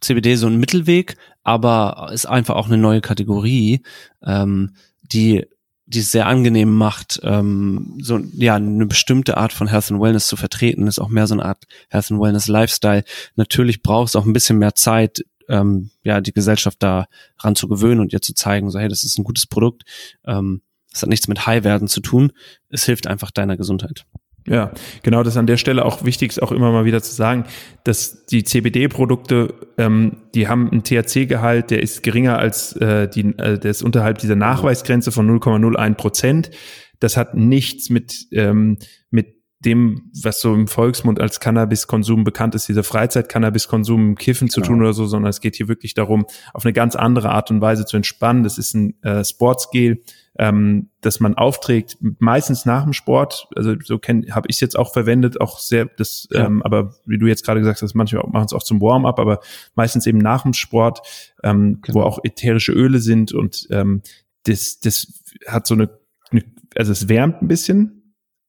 CBD 0.00 0.36
so 0.36 0.46
ein 0.46 0.58
Mittelweg, 0.58 1.16
aber 1.42 2.10
ist 2.12 2.26
einfach 2.26 2.54
auch 2.54 2.66
eine 2.66 2.76
neue 2.76 3.00
Kategorie, 3.00 3.82
ähm, 4.22 4.74
die 5.02 5.46
die 5.90 6.00
es 6.00 6.12
sehr 6.12 6.26
angenehm 6.26 6.74
macht, 6.74 7.18
ähm, 7.22 7.98
so 8.02 8.20
ja 8.34 8.56
eine 8.56 8.84
bestimmte 8.84 9.38
Art 9.38 9.54
von 9.54 9.68
Health 9.68 9.90
and 9.90 10.02
Wellness 10.02 10.26
zu 10.26 10.36
vertreten, 10.36 10.86
ist 10.86 10.98
auch 10.98 11.08
mehr 11.08 11.26
so 11.26 11.32
eine 11.32 11.46
Art 11.46 11.64
Health 11.88 12.10
and 12.10 12.20
Wellness 12.20 12.46
Lifestyle. 12.46 13.04
Natürlich 13.36 13.82
braucht 13.82 14.08
es 14.08 14.16
auch 14.16 14.26
ein 14.26 14.34
bisschen 14.34 14.58
mehr 14.58 14.74
Zeit, 14.74 15.24
ähm, 15.48 15.90
ja 16.02 16.20
die 16.20 16.32
Gesellschaft 16.32 16.82
da 16.82 17.06
ran 17.38 17.56
zu 17.56 17.68
gewöhnen 17.68 18.00
und 18.00 18.12
ihr 18.12 18.20
zu 18.20 18.34
zeigen, 18.34 18.70
so 18.70 18.78
hey, 18.78 18.88
das 18.88 19.04
ist 19.04 19.18
ein 19.18 19.24
gutes 19.24 19.46
Produkt. 19.46 19.82
Ähm, 20.26 20.62
hat 21.02 21.08
nichts 21.08 21.28
mit 21.28 21.46
High 21.46 21.64
werden 21.64 21.88
zu 21.88 22.00
tun. 22.00 22.32
Es 22.70 22.84
hilft 22.84 23.06
einfach 23.06 23.30
deiner 23.30 23.56
Gesundheit. 23.56 24.04
Ja, 24.46 24.72
genau, 25.02 25.22
das 25.22 25.34
ist 25.34 25.38
an 25.38 25.46
der 25.46 25.58
Stelle 25.58 25.84
auch 25.84 26.04
wichtig, 26.04 26.30
ist 26.30 26.42
auch 26.42 26.52
immer 26.52 26.72
mal 26.72 26.86
wieder 26.86 27.02
zu 27.02 27.14
sagen, 27.14 27.44
dass 27.84 28.24
die 28.26 28.44
CBD-Produkte, 28.44 29.52
ähm, 29.76 30.22
die 30.34 30.48
haben 30.48 30.70
einen 30.70 30.84
THC-Gehalt, 30.84 31.70
der 31.70 31.82
ist 31.82 32.02
geringer 32.02 32.38
als 32.38 32.74
äh, 32.76 33.08
die, 33.08 33.26
äh, 33.38 33.58
der 33.58 33.70
ist 33.70 33.82
unterhalb 33.82 34.18
dieser 34.18 34.36
Nachweisgrenze 34.36 35.12
von 35.12 35.28
0,01 35.28 35.94
Prozent. 35.94 36.50
Das 36.98 37.16
hat 37.18 37.34
nichts 37.34 37.90
mit 37.90 38.26
ähm, 38.32 38.78
mit 39.10 39.37
dem, 39.64 40.12
was 40.22 40.40
so 40.40 40.54
im 40.54 40.68
Volksmund 40.68 41.20
als 41.20 41.40
Cannabiskonsum 41.40 42.22
bekannt 42.22 42.54
ist, 42.54 42.68
dieser 42.68 42.84
Freizeit-Cannabiskonsum, 42.84 44.14
Kiffen 44.14 44.48
zu 44.48 44.60
genau. 44.60 44.72
tun 44.72 44.82
oder 44.82 44.92
so, 44.92 45.06
sondern 45.06 45.30
es 45.30 45.40
geht 45.40 45.56
hier 45.56 45.66
wirklich 45.66 45.94
darum, 45.94 46.26
auf 46.54 46.64
eine 46.64 46.72
ganz 46.72 46.94
andere 46.94 47.30
Art 47.30 47.50
und 47.50 47.60
Weise 47.60 47.84
zu 47.84 47.96
entspannen. 47.96 48.44
Das 48.44 48.56
ist 48.56 48.74
ein 48.74 49.02
äh, 49.02 49.24
Sportsgel, 49.24 50.02
ähm, 50.38 50.90
dass 51.00 51.18
man 51.18 51.34
aufträgt, 51.34 51.98
meistens 52.20 52.66
nach 52.66 52.84
dem 52.84 52.92
Sport. 52.92 53.48
Also 53.56 53.74
so 53.82 53.96
habe 53.96 54.46
ich 54.48 54.56
es 54.56 54.60
jetzt 54.60 54.78
auch 54.78 54.92
verwendet, 54.92 55.40
auch 55.40 55.58
sehr, 55.58 55.86
das, 55.86 56.28
ja. 56.30 56.46
ähm, 56.46 56.62
aber 56.62 56.94
wie 57.04 57.18
du 57.18 57.26
jetzt 57.26 57.44
gerade 57.44 57.58
gesagt 57.58 57.82
hast, 57.82 57.94
manche 57.94 58.18
machen 58.18 58.46
es 58.46 58.52
auch 58.52 58.62
zum 58.62 58.80
Warm-up, 58.80 59.18
aber 59.18 59.40
meistens 59.74 60.06
eben 60.06 60.18
nach 60.18 60.42
dem 60.42 60.52
Sport, 60.52 61.00
ähm, 61.42 61.80
genau. 61.82 61.98
wo 61.98 62.02
auch 62.02 62.20
ätherische 62.22 62.72
Öle 62.72 63.00
sind 63.00 63.32
und 63.32 63.66
ähm, 63.70 64.02
das, 64.44 64.78
das 64.78 65.20
hat 65.48 65.66
so 65.66 65.74
eine, 65.74 65.90
eine 66.30 66.44
also 66.76 66.92
es 66.92 67.08
wärmt 67.08 67.42
ein 67.42 67.48
bisschen, 67.48 67.97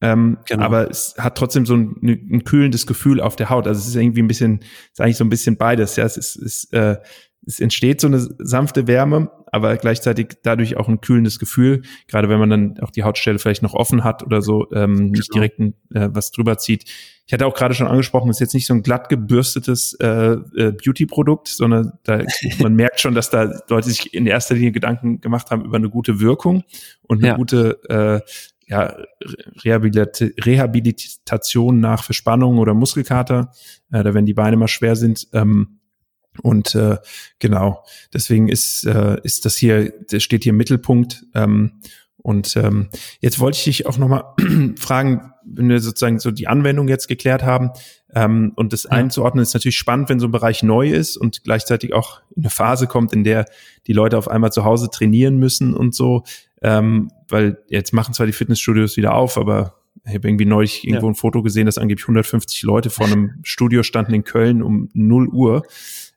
ähm, 0.01 0.37
genau. 0.45 0.63
Aber 0.63 0.89
es 0.89 1.15
hat 1.17 1.37
trotzdem 1.37 1.65
so 1.65 1.75
ein, 1.75 1.95
ein, 2.01 2.43
kühlendes 2.45 2.87
Gefühl 2.87 3.19
auf 3.19 3.35
der 3.35 3.49
Haut. 3.49 3.67
Also 3.67 3.79
es 3.79 3.87
ist 3.87 3.95
irgendwie 3.95 4.21
ein 4.21 4.27
bisschen, 4.27 4.61
ist 4.91 5.01
eigentlich 5.01 5.17
so 5.17 5.25
ein 5.25 5.29
bisschen 5.29 5.57
beides. 5.57 5.95
Ja, 5.97 6.05
es 6.05 6.15
ist, 6.15 6.35
es, 6.37 6.65
äh, 6.71 6.97
es 7.45 7.59
entsteht 7.59 7.99
so 7.99 8.07
eine 8.07 8.19
sanfte 8.19 8.87
Wärme, 8.87 9.31
aber 9.51 9.75
gleichzeitig 9.77 10.37
dadurch 10.43 10.77
auch 10.77 10.87
ein 10.87 11.01
kühlendes 11.01 11.39
Gefühl. 11.39 11.81
Gerade 12.07 12.29
wenn 12.29 12.39
man 12.39 12.49
dann 12.49 12.79
auch 12.81 12.91
die 12.91 13.03
Hautstelle 13.03 13.39
vielleicht 13.39 13.63
noch 13.63 13.73
offen 13.73 14.03
hat 14.03 14.23
oder 14.23 14.41
so, 14.41 14.71
ähm, 14.71 15.11
nicht 15.11 15.31
genau. 15.31 15.41
direkt 15.41 15.59
äh, 15.59 16.09
was 16.13 16.31
drüber 16.31 16.57
zieht. 16.57 16.85
Ich 17.25 17.33
hatte 17.33 17.45
auch 17.45 17.53
gerade 17.53 17.73
schon 17.73 17.87
angesprochen, 17.87 18.29
es 18.29 18.37
ist 18.37 18.41
jetzt 18.41 18.53
nicht 18.53 18.67
so 18.67 18.73
ein 18.73 18.83
glatt 18.83 19.09
gebürstetes 19.09 19.95
äh, 19.99 20.07
äh, 20.07 20.71
Beauty-Produkt, 20.71 21.47
sondern 21.47 21.93
da 22.03 22.23
man 22.59 22.75
merkt 22.75 23.01
schon, 23.01 23.15
dass 23.15 23.29
da 23.29 23.51
Leute 23.67 23.89
sich 23.89 24.13
in 24.13 24.25
erster 24.27 24.55
Linie 24.55 24.71
Gedanken 24.71 25.19
gemacht 25.19 25.51
haben 25.51 25.65
über 25.65 25.77
eine 25.77 25.89
gute 25.89 26.19
Wirkung 26.19 26.63
und 27.03 27.19
eine 27.19 27.27
ja. 27.27 27.35
gute 27.35 27.83
äh, 27.89 28.21
ja, 28.69 28.95
Rehabilitation 29.63 31.79
nach 31.79 32.03
Verspannung 32.03 32.59
oder 32.59 32.75
Muskelkater, 32.75 33.51
äh, 33.91 34.03
da 34.03 34.13
wenn 34.13 34.27
die 34.27 34.35
Beine 34.35 34.57
mal 34.57 34.67
schwer 34.67 34.95
sind. 34.95 35.27
Ähm, 35.33 35.79
und 36.43 36.75
äh, 36.75 36.97
genau, 37.39 37.83
deswegen 38.13 38.47
ist, 38.47 38.85
äh, 38.85 39.17
ist 39.23 39.45
das 39.45 39.57
hier, 39.57 39.91
das 40.09 40.23
steht 40.23 40.43
hier 40.43 40.51
im 40.51 40.57
Mittelpunkt. 40.57 41.25
Ähm, 41.33 41.81
und 42.21 42.55
ähm, 42.57 42.89
jetzt 43.21 43.39
wollte 43.39 43.57
ich 43.57 43.63
dich 43.63 43.85
auch 43.87 43.97
nochmal 43.97 44.35
fragen, 44.77 45.33
wenn 45.43 45.69
wir 45.69 45.79
sozusagen 45.79 46.19
so 46.19 46.31
die 46.31 46.47
Anwendung 46.47 46.87
jetzt 46.87 47.07
geklärt 47.07 47.43
haben 47.43 47.71
ähm, 48.13 48.51
und 48.55 48.73
das 48.73 48.83
ja. 48.83 48.91
einzuordnen, 48.91 49.41
ist 49.41 49.53
natürlich 49.53 49.77
spannend, 49.77 50.09
wenn 50.09 50.19
so 50.19 50.27
ein 50.27 50.31
Bereich 50.31 50.61
neu 50.61 50.89
ist 50.89 51.17
und 51.17 51.43
gleichzeitig 51.43 51.93
auch 51.93 52.21
in 52.35 52.43
eine 52.43 52.49
Phase 52.49 52.87
kommt, 52.87 53.13
in 53.13 53.23
der 53.23 53.45
die 53.87 53.93
Leute 53.93 54.17
auf 54.17 54.27
einmal 54.27 54.51
zu 54.51 54.65
Hause 54.65 54.89
trainieren 54.89 55.37
müssen 55.37 55.73
und 55.73 55.95
so 55.95 56.23
ähm, 56.61 57.11
weil 57.27 57.59
jetzt 57.67 57.93
machen 57.93 58.13
zwar 58.13 58.25
die 58.25 58.33
Fitnessstudios 58.33 58.97
wieder 58.97 59.13
auf, 59.13 59.37
aber 59.37 59.75
ich 60.05 60.15
habe 60.15 60.27
irgendwie 60.27 60.45
neulich 60.45 60.87
irgendwo 60.87 61.07
ja. 61.07 61.11
ein 61.11 61.15
Foto 61.15 61.41
gesehen, 61.43 61.65
dass 61.65 61.77
angeblich 61.77 62.05
150 62.05 62.63
Leute 62.63 62.89
vor 62.89 63.07
einem 63.07 63.39
Studio 63.43 63.83
standen 63.83 64.13
in 64.13 64.23
Köln 64.23 64.61
um 64.61 64.89
0 64.93 65.27
Uhr. 65.27 65.63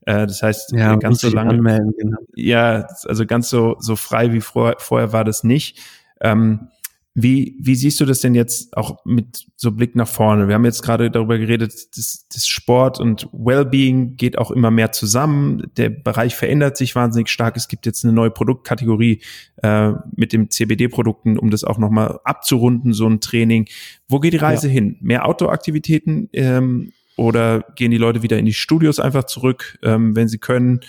Äh, 0.06 0.26
das 0.26 0.42
heißt, 0.42 0.72
ja, 0.72 0.96
ganz 0.96 1.20
so 1.20 1.28
lange. 1.28 1.50
Anmelden, 1.50 1.92
genau. 1.98 2.18
Ja, 2.34 2.86
also 3.04 3.26
ganz 3.26 3.50
so, 3.50 3.76
so 3.78 3.96
frei 3.96 4.32
wie 4.32 4.40
vor, 4.40 4.76
vorher 4.78 5.12
war 5.12 5.24
das 5.24 5.44
nicht. 5.44 5.78
Ähm, 6.20 6.68
wie, 7.14 7.58
wie 7.60 7.74
siehst 7.74 8.00
du 8.00 8.06
das 8.06 8.20
denn 8.20 8.34
jetzt 8.34 8.74
auch 8.74 9.04
mit 9.04 9.46
so 9.56 9.70
Blick 9.70 9.94
nach 9.94 10.08
vorne? 10.08 10.48
Wir 10.48 10.54
haben 10.54 10.64
jetzt 10.64 10.82
gerade 10.82 11.10
darüber 11.10 11.36
geredet, 11.36 11.74
das, 11.94 12.26
das 12.32 12.46
Sport 12.46 13.00
und 13.00 13.28
Wellbeing 13.32 14.16
geht 14.16 14.38
auch 14.38 14.50
immer 14.50 14.70
mehr 14.70 14.92
zusammen. 14.92 15.70
Der 15.76 15.90
Bereich 15.90 16.34
verändert 16.34 16.78
sich 16.78 16.94
wahnsinnig 16.94 17.28
stark. 17.28 17.58
Es 17.58 17.68
gibt 17.68 17.84
jetzt 17.84 18.04
eine 18.04 18.14
neue 18.14 18.30
Produktkategorie 18.30 19.20
äh, 19.62 19.92
mit 20.16 20.32
den 20.32 20.50
CBD-Produkten, 20.50 21.38
um 21.38 21.50
das 21.50 21.64
auch 21.64 21.76
nochmal 21.76 22.18
abzurunden, 22.24 22.94
so 22.94 23.06
ein 23.06 23.20
Training. 23.20 23.68
Wo 24.08 24.18
geht 24.18 24.32
die 24.32 24.38
Reise 24.38 24.68
ja. 24.68 24.72
hin? 24.72 24.96
Mehr 25.02 25.26
Outdoor-Aktivitäten 25.26 26.30
ähm, 26.32 26.92
oder 27.18 27.60
gehen 27.76 27.90
die 27.90 27.98
Leute 27.98 28.22
wieder 28.22 28.38
in 28.38 28.46
die 28.46 28.54
Studios 28.54 28.98
einfach 28.98 29.24
zurück, 29.24 29.78
ähm, 29.82 30.16
wenn 30.16 30.28
sie 30.28 30.38
können? 30.38 30.80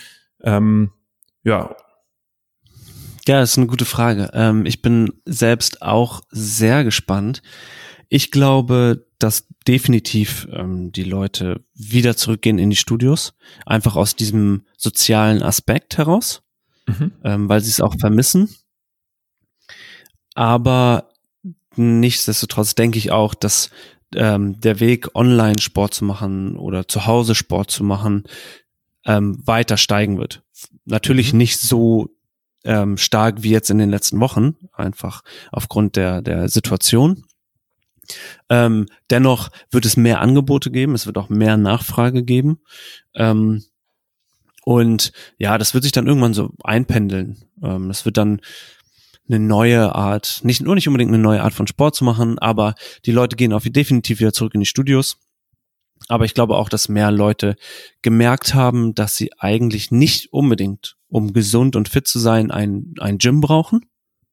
Ähm, 0.42 0.92
ja, 1.44 1.76
ja, 3.28 3.42
ist 3.42 3.58
eine 3.58 3.68
gute 3.68 3.86
Frage. 3.86 4.32
Ähm, 4.34 4.66
ich 4.66 4.82
bin 4.82 5.14
selbst 5.26 5.82
auch 5.82 6.22
sehr 6.30 6.84
gespannt. 6.84 7.42
Ich 8.10 8.32
glaube, 8.32 9.08
dass 9.20 9.48
definitiv 9.68 10.48
ähm, 10.52 10.92
die 10.92 11.04
Leute 11.04 11.64
wieder 11.74 12.18
zurückgehen 12.18 12.60
in 12.60 12.70
die 12.70 12.76
Studios, 12.76 13.34
einfach 13.66 13.96
aus 13.96 14.16
diesem 14.16 14.64
sozialen 14.78 15.42
Aspekt 15.42 15.98
heraus, 15.98 16.44
mhm. 16.86 17.12
ähm, 17.24 17.50
weil 17.50 17.62
sie 17.62 17.70
es 17.70 17.82
auch 17.82 17.96
vermissen. 17.98 18.50
Aber 20.36 21.10
nichtsdestotrotz 21.76 22.76
denke 22.76 22.98
ich 22.98 23.12
auch, 23.12 23.34
dass 23.34 23.70
ähm, 24.16 24.60
der 24.60 24.80
Weg, 24.80 25.16
online 25.16 25.60
Sport 25.60 25.94
zu 25.94 26.06
machen 26.06 26.58
oder 26.58 26.88
zu 26.88 27.06
Hause 27.06 27.36
Sport 27.36 27.72
zu 27.72 27.84
machen, 27.84 28.26
ähm, 29.06 29.42
weiter 29.46 29.78
steigen 29.78 30.18
wird. 30.18 30.44
Natürlich 30.86 31.34
mhm. 31.34 31.40
nicht 31.40 31.60
so 31.60 32.10
ähm, 32.64 32.98
stark 32.98 33.44
wie 33.44 33.52
jetzt 33.52 33.70
in 33.70 33.78
den 33.78 33.90
letzten 33.90 34.20
Wochen, 34.20 34.56
einfach 34.74 35.24
aufgrund 35.52 35.96
der, 35.96 36.22
der 36.22 36.50
Situation. 36.50 37.26
Ähm, 38.50 38.88
dennoch 39.10 39.50
wird 39.72 39.86
es 39.86 39.98
mehr 39.98 40.20
Angebote 40.20 40.72
geben, 40.72 40.94
es 40.94 41.06
wird 41.06 41.18
auch 41.18 41.30
mehr 41.30 41.58
Nachfrage 41.58 42.24
geben. 42.24 42.60
Ähm, 43.16 43.64
und 44.66 45.12
ja, 45.38 45.58
das 45.58 45.74
wird 45.74 45.84
sich 45.84 45.92
dann 45.92 46.08
irgendwann 46.08 46.34
so 46.34 46.52
einpendeln. 46.64 47.44
Ähm, 47.62 47.88
das 47.88 48.06
wird 48.06 48.18
dann 48.18 48.42
eine 49.28 49.40
neue 49.40 49.96
Art, 49.96 50.42
nicht 50.44 50.62
nur 50.62 50.76
nicht 50.76 50.88
unbedingt 50.88 51.14
eine 51.14 51.22
neue 51.22 51.44
Art 51.44 51.54
von 51.54 51.68
Sport 51.68 51.96
zu 51.96 52.04
machen, 52.04 52.40
aber 52.40 52.76
die 53.06 53.12
Leute 53.12 53.36
gehen 53.36 53.54
auf 53.54 53.64
definitiv 53.64 54.20
wieder 54.20 54.34
zurück 54.34 54.54
in 54.54 54.60
die 54.60 54.66
Studios. 54.66 55.18
Aber 56.08 56.26
ich 56.26 56.34
glaube 56.34 56.58
auch, 56.58 56.70
dass 56.70 56.90
mehr 56.90 57.12
Leute 57.12 57.56
gemerkt 58.02 58.54
haben, 58.54 58.94
dass 58.94 59.16
sie 59.16 59.32
eigentlich 59.38 59.92
nicht 59.92 60.32
unbedingt, 60.32 60.98
um 61.08 61.34
gesund 61.34 61.76
und 61.76 61.90
fit 61.90 62.08
zu 62.08 62.20
sein, 62.20 62.52
ein, 62.52 62.94
ein 63.00 63.18
Gym 63.18 63.42
brauchen, 63.42 63.86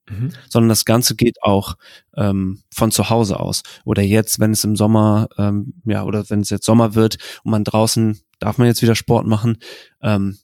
mhm. 0.09 0.31
sondern 0.49 0.69
das 0.69 0.85
Ganze 0.85 1.15
geht 1.15 1.41
auch 1.43 1.75
ähm, 2.15 2.63
von 2.73 2.91
zu 2.91 3.09
Hause 3.09 3.39
aus. 3.39 3.63
Oder 3.85 4.01
jetzt, 4.01 4.39
wenn 4.39 4.51
es 4.51 4.63
im 4.63 4.75
Sommer, 4.75 5.29
ähm, 5.37 5.73
ja, 5.85 6.03
oder 6.03 6.29
wenn 6.29 6.41
es 6.41 6.49
jetzt 6.49 6.65
Sommer 6.65 6.95
wird 6.95 7.17
und 7.43 7.51
man 7.51 7.63
draußen, 7.63 8.19
darf 8.39 8.57
man 8.57 8.67
jetzt 8.67 8.81
wieder 8.81 8.95
Sport 8.95 9.27
machen, 9.27 9.57
ähm, 10.01 10.37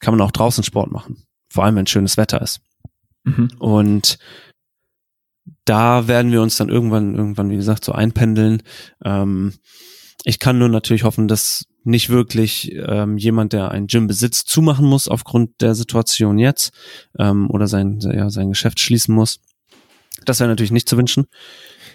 kann 0.00 0.16
man 0.16 0.26
auch 0.26 0.32
draußen 0.32 0.64
Sport 0.64 0.92
machen. 0.92 1.24
Vor 1.50 1.64
allem, 1.64 1.76
wenn 1.76 1.86
schönes 1.86 2.16
Wetter 2.16 2.40
ist. 2.40 2.60
Mhm. 3.24 3.50
Und 3.58 4.18
da 5.64 6.08
werden 6.08 6.32
wir 6.32 6.42
uns 6.42 6.56
dann 6.56 6.68
irgendwann, 6.68 7.14
irgendwann, 7.14 7.50
wie 7.50 7.56
gesagt, 7.56 7.84
so 7.84 7.92
einpendeln. 7.92 8.62
Ähm, 9.04 9.54
ich 10.24 10.38
kann 10.38 10.58
nur 10.58 10.68
natürlich 10.68 11.04
hoffen, 11.04 11.28
dass 11.28 11.64
nicht 11.84 12.10
wirklich 12.10 12.72
ähm, 12.74 13.16
jemand, 13.16 13.52
der 13.52 13.70
ein 13.70 13.86
Gym 13.86 14.06
besitzt, 14.06 14.48
zumachen 14.48 14.86
muss 14.86 15.08
aufgrund 15.08 15.60
der 15.60 15.74
Situation 15.74 16.38
jetzt 16.38 16.72
ähm, 17.18 17.50
oder 17.50 17.66
sein, 17.66 17.98
ja, 18.00 18.28
sein 18.30 18.50
Geschäft 18.50 18.80
schließen 18.80 19.14
muss. 19.14 19.40
Das 20.28 20.40
wäre 20.40 20.48
natürlich 20.48 20.72
nicht 20.72 20.88
zu 20.88 20.96
wünschen. 20.96 21.26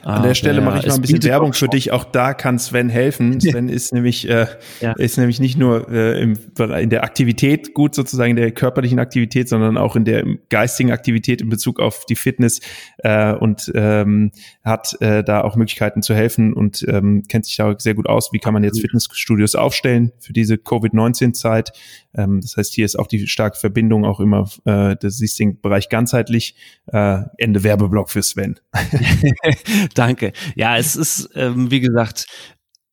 An 0.04 0.24
der 0.24 0.34
Stelle 0.34 0.60
mache 0.60 0.80
ich 0.80 0.88
mal 0.88 0.96
ein 0.96 1.02
bisschen 1.02 1.24
Werbung 1.24 1.54
für 1.54 1.70
dich. 1.70 1.92
Auch 1.92 2.04
da 2.04 2.34
kann 2.34 2.60
Sven 2.60 2.90
helfen. 2.90 3.40
Sven 3.42 3.70
ist 3.70 3.94
nämlich 3.94 4.28
äh, 4.30 4.48
ja. 4.82 4.92
ist 4.94 5.18
nämlich 5.18 5.40
nicht 5.40 5.58
nur 5.58 5.90
äh, 5.90 6.22
im, 6.22 6.38
in 6.58 6.90
der 6.90 7.04
Aktivität 7.04 7.74
gut 7.74 7.96
sozusagen 7.96 8.32
in 8.32 8.36
der 8.36 8.52
körperlichen 8.52 9.00
Aktivität, 9.00 9.48
sondern 9.48 9.78
auch 9.78 9.96
in 9.96 10.04
der 10.04 10.26
geistigen 10.50 10.92
Aktivität 10.92 11.42
in 11.42 11.50
Bezug 11.50 11.80
auf 11.80 12.06
die 12.06 12.16
Fitness 12.16 12.60
äh, 12.98 13.34
und 13.34 13.72
ähm, 13.76 14.32
hat 14.64 14.98
äh, 15.00 15.24
da 15.24 15.42
auch 15.42 15.56
Möglichkeiten 15.56 16.02
zu 16.02 16.14
helfen 16.14 16.54
und 16.54 16.86
ähm, 16.90 17.24
kennt 17.30 17.46
sich 17.46 17.56
da 17.56 17.74
sehr 17.78 17.94
gut 17.94 18.10
aus. 18.10 18.34
Wie 18.34 18.40
kann 18.40 18.54
man 18.54 18.64
jetzt 18.64 18.82
Fitnessstudios 18.82 19.56
aufstellen 19.56 20.12
für 20.20 20.34
diese 20.34 20.58
Covid-19-Zeit? 20.58 21.72
Ähm, 22.16 22.42
das 22.42 22.58
heißt, 22.58 22.74
hier 22.74 22.86
ist 22.86 22.98
auch 22.98 23.08
die 23.08 23.28
starke 23.28 23.58
Verbindung 23.58 24.06
auch 24.06 24.20
immer, 24.20 24.50
äh, 24.66 24.96
das 25.00 25.18
siehst 25.18 25.40
den 25.40 25.60
Bereich 25.60 25.90
ganzheitlich. 25.90 26.56
Äh, 26.88 27.22
Ende 27.38 27.64
Werbeblock 27.64 28.10
für 28.10 28.24
Sven. 28.24 28.60
Danke. 29.96 30.34
Ja, 30.56 30.78
es 30.78 30.96
ist, 30.96 31.30
ähm, 31.36 31.72
wie 31.72 31.80
gesagt, 31.80 32.28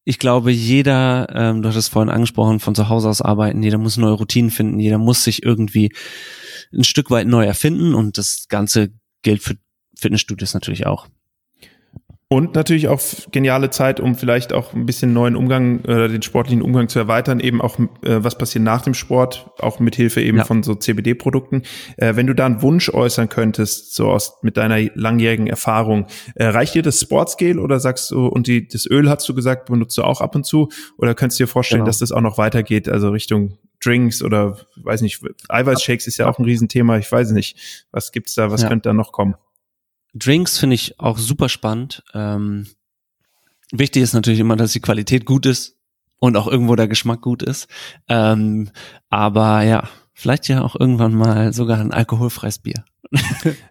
ich 0.04 0.18
glaube, 0.18 0.50
jeder, 0.50 1.28
ähm, 1.32 1.62
du 1.62 1.68
hattest 1.68 1.90
vorhin 1.90 2.10
angesprochen, 2.10 2.58
von 2.58 2.74
zu 2.74 2.88
Hause 2.88 3.08
aus 3.08 3.22
arbeiten, 3.22 3.62
jeder 3.62 3.78
muss 3.78 3.96
neue 3.96 4.14
Routinen 4.14 4.50
finden, 4.50 4.80
jeder 4.80 4.98
muss 4.98 5.24
sich 5.24 5.42
irgendwie 5.44 5.92
ein 6.72 6.84
Stück 6.84 7.10
weit 7.10 7.26
neu 7.26 7.44
erfinden 7.44 7.94
und 7.94 8.16
das 8.16 8.46
Ganze 8.48 8.90
gilt 9.22 9.42
für 9.42 9.56
Fitnessstudios 9.96 10.54
natürlich 10.54 10.86
auch. 10.86 11.08
Und 12.32 12.54
natürlich 12.54 12.86
auch 12.86 13.00
geniale 13.32 13.70
Zeit, 13.70 13.98
um 13.98 14.14
vielleicht 14.14 14.52
auch 14.52 14.72
ein 14.72 14.86
bisschen 14.86 15.12
neuen 15.12 15.34
Umgang 15.34 15.80
oder 15.80 16.06
den 16.06 16.22
sportlichen 16.22 16.62
Umgang 16.62 16.88
zu 16.88 17.00
erweitern, 17.00 17.40
eben 17.40 17.60
auch 17.60 17.76
äh, 17.80 18.22
was 18.22 18.38
passiert 18.38 18.62
nach 18.62 18.82
dem 18.82 18.94
Sport, 18.94 19.50
auch 19.58 19.80
mit 19.80 19.96
Hilfe 19.96 20.22
eben 20.22 20.38
ja. 20.38 20.44
von 20.44 20.62
so 20.62 20.76
CBD-Produkten. 20.76 21.62
Äh, 21.96 22.14
wenn 22.14 22.28
du 22.28 22.34
da 22.36 22.46
einen 22.46 22.62
Wunsch 22.62 22.88
äußern 22.88 23.28
könntest, 23.28 23.96
so 23.96 24.08
aus 24.08 24.38
mit 24.42 24.56
deiner 24.56 24.78
langjährigen 24.94 25.48
Erfahrung, 25.48 26.06
äh, 26.36 26.44
reicht 26.44 26.76
dir 26.76 26.82
das 26.82 27.00
Sportsgel 27.00 27.58
oder 27.58 27.80
sagst 27.80 28.12
du, 28.12 28.28
und 28.28 28.46
die, 28.46 28.68
das 28.68 28.86
Öl 28.88 29.10
hast 29.10 29.28
du 29.28 29.34
gesagt, 29.34 29.66
benutzt 29.66 29.98
du 29.98 30.04
auch 30.04 30.20
ab 30.20 30.36
und 30.36 30.46
zu, 30.46 30.68
oder 30.98 31.16
könntest 31.16 31.40
du 31.40 31.44
dir 31.44 31.48
vorstellen, 31.48 31.80
genau. 31.80 31.88
dass 31.88 31.98
das 31.98 32.12
auch 32.12 32.20
noch 32.20 32.38
weitergeht, 32.38 32.88
also 32.88 33.08
Richtung 33.08 33.58
Drinks 33.82 34.22
oder 34.22 34.56
weiß 34.76 35.00
nicht, 35.00 35.20
Eiweißshakes 35.48 36.06
ist 36.06 36.18
ja 36.18 36.28
auch 36.28 36.38
ein 36.38 36.44
Riesenthema, 36.44 36.96
ich 36.96 37.10
weiß 37.10 37.32
nicht. 37.32 37.86
Was 37.90 38.12
gibt's 38.12 38.34
da, 38.34 38.52
was 38.52 38.62
ja. 38.62 38.68
könnte 38.68 38.90
da 38.90 38.92
noch 38.92 39.10
kommen? 39.10 39.34
Drinks 40.14 40.58
finde 40.58 40.74
ich 40.74 40.98
auch 40.98 41.18
super 41.18 41.48
spannend. 41.48 42.02
Ähm, 42.14 42.66
wichtig 43.72 44.02
ist 44.02 44.14
natürlich 44.14 44.40
immer, 44.40 44.56
dass 44.56 44.72
die 44.72 44.80
Qualität 44.80 45.24
gut 45.24 45.46
ist 45.46 45.76
und 46.18 46.36
auch 46.36 46.46
irgendwo 46.46 46.76
der 46.76 46.88
Geschmack 46.88 47.20
gut 47.20 47.42
ist. 47.42 47.68
Ähm, 48.08 48.70
aber 49.08 49.62
ja, 49.62 49.88
vielleicht 50.12 50.48
ja 50.48 50.62
auch 50.62 50.76
irgendwann 50.78 51.14
mal 51.14 51.52
sogar 51.52 51.78
ein 51.78 51.92
alkoholfreies 51.92 52.58
Bier. 52.58 52.84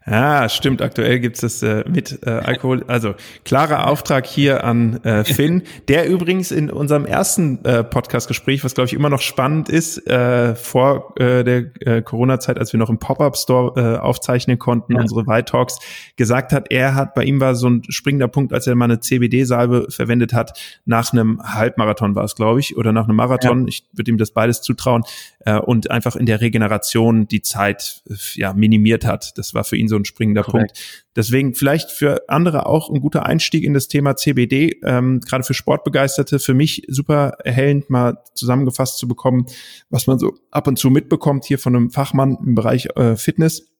Ja, 0.05 0.49
stimmt. 0.49 0.81
Aktuell 0.81 1.19
gibt's 1.19 1.41
das 1.41 1.63
äh, 1.63 1.83
mit 1.89 2.19
äh, 2.25 2.29
Alkohol. 2.29 2.83
Also 2.87 3.15
klarer 3.45 3.87
Auftrag 3.87 4.25
hier 4.25 4.63
an 4.63 5.03
äh, 5.03 5.23
Finn, 5.23 5.63
der 5.87 6.09
übrigens 6.09 6.51
in 6.51 6.69
unserem 6.69 7.05
ersten 7.05 7.63
äh, 7.63 7.83
Podcast-Gespräch, 7.83 8.63
was 8.63 8.75
glaube 8.75 8.87
ich 8.87 8.93
immer 8.93 9.09
noch 9.09 9.21
spannend 9.21 9.69
ist, 9.69 10.05
äh, 10.07 10.55
vor 10.55 11.13
äh, 11.17 11.43
der 11.43 11.71
äh, 11.85 12.01
Corona-Zeit, 12.01 12.57
als 12.57 12.73
wir 12.73 12.79
noch 12.79 12.89
im 12.89 12.99
Pop-Up-Store 12.99 13.95
äh, 13.95 13.99
aufzeichnen 13.99 14.59
konnten, 14.59 14.93
ja. 14.93 14.99
unsere 14.99 15.25
White 15.25 15.51
Talks, 15.51 15.79
gesagt 16.17 16.51
hat, 16.51 16.71
er 16.71 16.95
hat, 16.95 17.13
bei 17.13 17.23
ihm 17.23 17.39
war 17.39 17.55
so 17.55 17.69
ein 17.69 17.83
springender 17.89 18.27
Punkt, 18.27 18.51
als 18.53 18.67
er 18.67 18.75
mal 18.75 18.85
eine 18.85 18.99
CBD-Salbe 18.99 19.87
verwendet 19.89 20.33
hat, 20.33 20.59
nach 20.85 21.11
einem 21.13 21.41
Halbmarathon 21.41 22.15
war 22.15 22.25
es, 22.25 22.35
glaube 22.35 22.59
ich, 22.59 22.75
oder 22.75 22.91
nach 22.91 23.05
einem 23.05 23.15
Marathon. 23.15 23.61
Ja. 23.61 23.67
Ich 23.69 23.85
würde 23.93 24.11
ihm 24.11 24.17
das 24.17 24.31
beides 24.31 24.61
zutrauen 24.61 25.03
äh, 25.41 25.57
und 25.57 25.89
einfach 25.91 26.15
in 26.15 26.25
der 26.25 26.41
Regeneration 26.41 27.27
die 27.27 27.41
Zeit 27.41 28.01
äh, 28.09 28.15
ja 28.33 28.53
minimiert 28.53 29.05
hat. 29.05 29.37
Das 29.37 29.53
war 29.53 29.63
für 29.63 29.77
ihn 29.77 29.87
so 29.87 29.95
ein 29.95 30.05
springender 30.05 30.43
Korrekt. 30.43 30.73
Punkt. 30.73 31.05
Deswegen 31.15 31.55
vielleicht 31.55 31.91
für 31.91 32.23
andere 32.27 32.65
auch 32.65 32.89
ein 32.89 33.01
guter 33.01 33.25
Einstieg 33.25 33.63
in 33.63 33.73
das 33.73 33.87
Thema 33.87 34.15
CBD, 34.15 34.79
ähm, 34.83 35.21
gerade 35.21 35.43
für 35.43 35.53
Sportbegeisterte, 35.53 36.39
für 36.39 36.53
mich 36.53 36.85
super 36.87 37.37
erhellend 37.43 37.89
mal 37.89 38.17
zusammengefasst 38.35 38.97
zu 38.97 39.07
bekommen, 39.07 39.45
was 39.89 40.07
man 40.07 40.19
so 40.19 40.33
ab 40.51 40.67
und 40.67 40.77
zu 40.77 40.89
mitbekommt 40.89 41.45
hier 41.45 41.59
von 41.59 41.75
einem 41.75 41.91
Fachmann 41.91 42.37
im 42.45 42.55
Bereich 42.55 42.87
äh, 42.95 43.15
Fitness. 43.15 43.71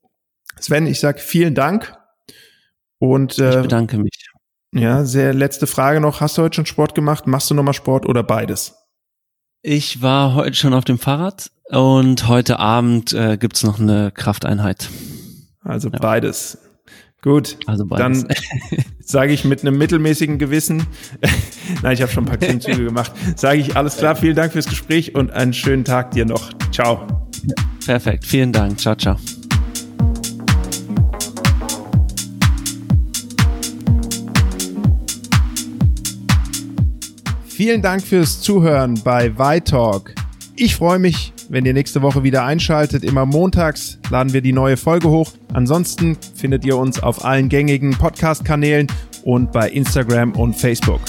Sven, 0.59 0.87
ich 0.87 0.99
sag 0.99 1.19
vielen 1.19 1.55
Dank 1.55 1.95
und 2.97 3.39
äh, 3.39 3.49
ich 3.57 3.61
bedanke 3.61 3.97
mich. 3.97 4.29
Ja, 4.73 5.03
sehr 5.03 5.33
letzte 5.33 5.65
Frage 5.65 5.99
noch. 5.99 6.21
Hast 6.21 6.37
du 6.37 6.43
heute 6.43 6.57
schon 6.57 6.65
Sport 6.65 6.93
gemacht? 6.93 7.25
Machst 7.25 7.49
du 7.49 7.55
nochmal 7.55 7.73
Sport 7.73 8.05
oder 8.05 8.21
beides? 8.21 8.78
Ich 9.61 10.01
war 10.01 10.35
heute 10.35 10.55
schon 10.55 10.73
auf 10.73 10.85
dem 10.85 10.97
Fahrrad 10.97 11.51
und 11.69 12.27
heute 12.29 12.59
Abend 12.59 13.11
äh, 13.11 13.37
gibt's 13.37 13.63
noch 13.63 13.79
eine 13.79 14.11
Krafteinheit. 14.11 14.89
Also 15.61 15.89
ja. 15.89 15.99
beides. 15.99 16.57
Gut, 17.21 17.57
also 17.65 17.85
beides. 17.85 18.23
dann 18.23 18.35
sage 19.03 19.33
ich 19.33 19.43
mit 19.43 19.61
einem 19.61 19.77
mittelmäßigen 19.77 20.39
Gewissen, 20.39 20.87
nein, 21.83 21.93
ich 21.93 22.01
habe 22.01 22.09
schon 22.09 22.23
ein 22.23 22.27
paar 22.27 22.37
Klimmzüge 22.37 22.85
gemacht, 22.85 23.11
sage 23.35 23.59
ich 23.59 23.75
alles 23.75 23.97
klar, 23.97 24.15
vielen 24.15 24.37
Dank 24.37 24.53
fürs 24.53 24.67
Gespräch 24.67 25.15
und 25.15 25.31
einen 25.31 25.53
schönen 25.53 25.83
Tag 25.83 26.11
dir 26.11 26.25
noch. 26.25 26.49
Ciao. 26.71 27.27
Perfekt, 27.85 28.25
vielen 28.25 28.53
Dank. 28.53 28.79
Ciao, 28.79 28.95
ciao. 28.95 29.17
Vielen 37.59 37.81
Dank 37.81 38.01
fürs 38.01 38.39
Zuhören 38.39 39.01
bei 39.03 39.37
Vitalk. 39.37 40.15
Ich 40.55 40.77
freue 40.77 40.97
mich, 40.97 41.33
wenn 41.49 41.65
ihr 41.65 41.73
nächste 41.73 42.01
Woche 42.01 42.23
wieder 42.23 42.45
einschaltet. 42.45 43.03
Immer 43.03 43.25
montags 43.25 43.99
laden 44.09 44.31
wir 44.31 44.39
die 44.39 44.53
neue 44.53 44.77
Folge 44.77 45.09
hoch. 45.09 45.33
Ansonsten 45.51 46.15
findet 46.35 46.63
ihr 46.63 46.77
uns 46.77 47.03
auf 47.03 47.25
allen 47.25 47.49
gängigen 47.49 47.91
Podcast-Kanälen 47.91 48.87
und 49.25 49.51
bei 49.51 49.69
Instagram 49.69 50.31
und 50.37 50.55
Facebook. 50.55 51.01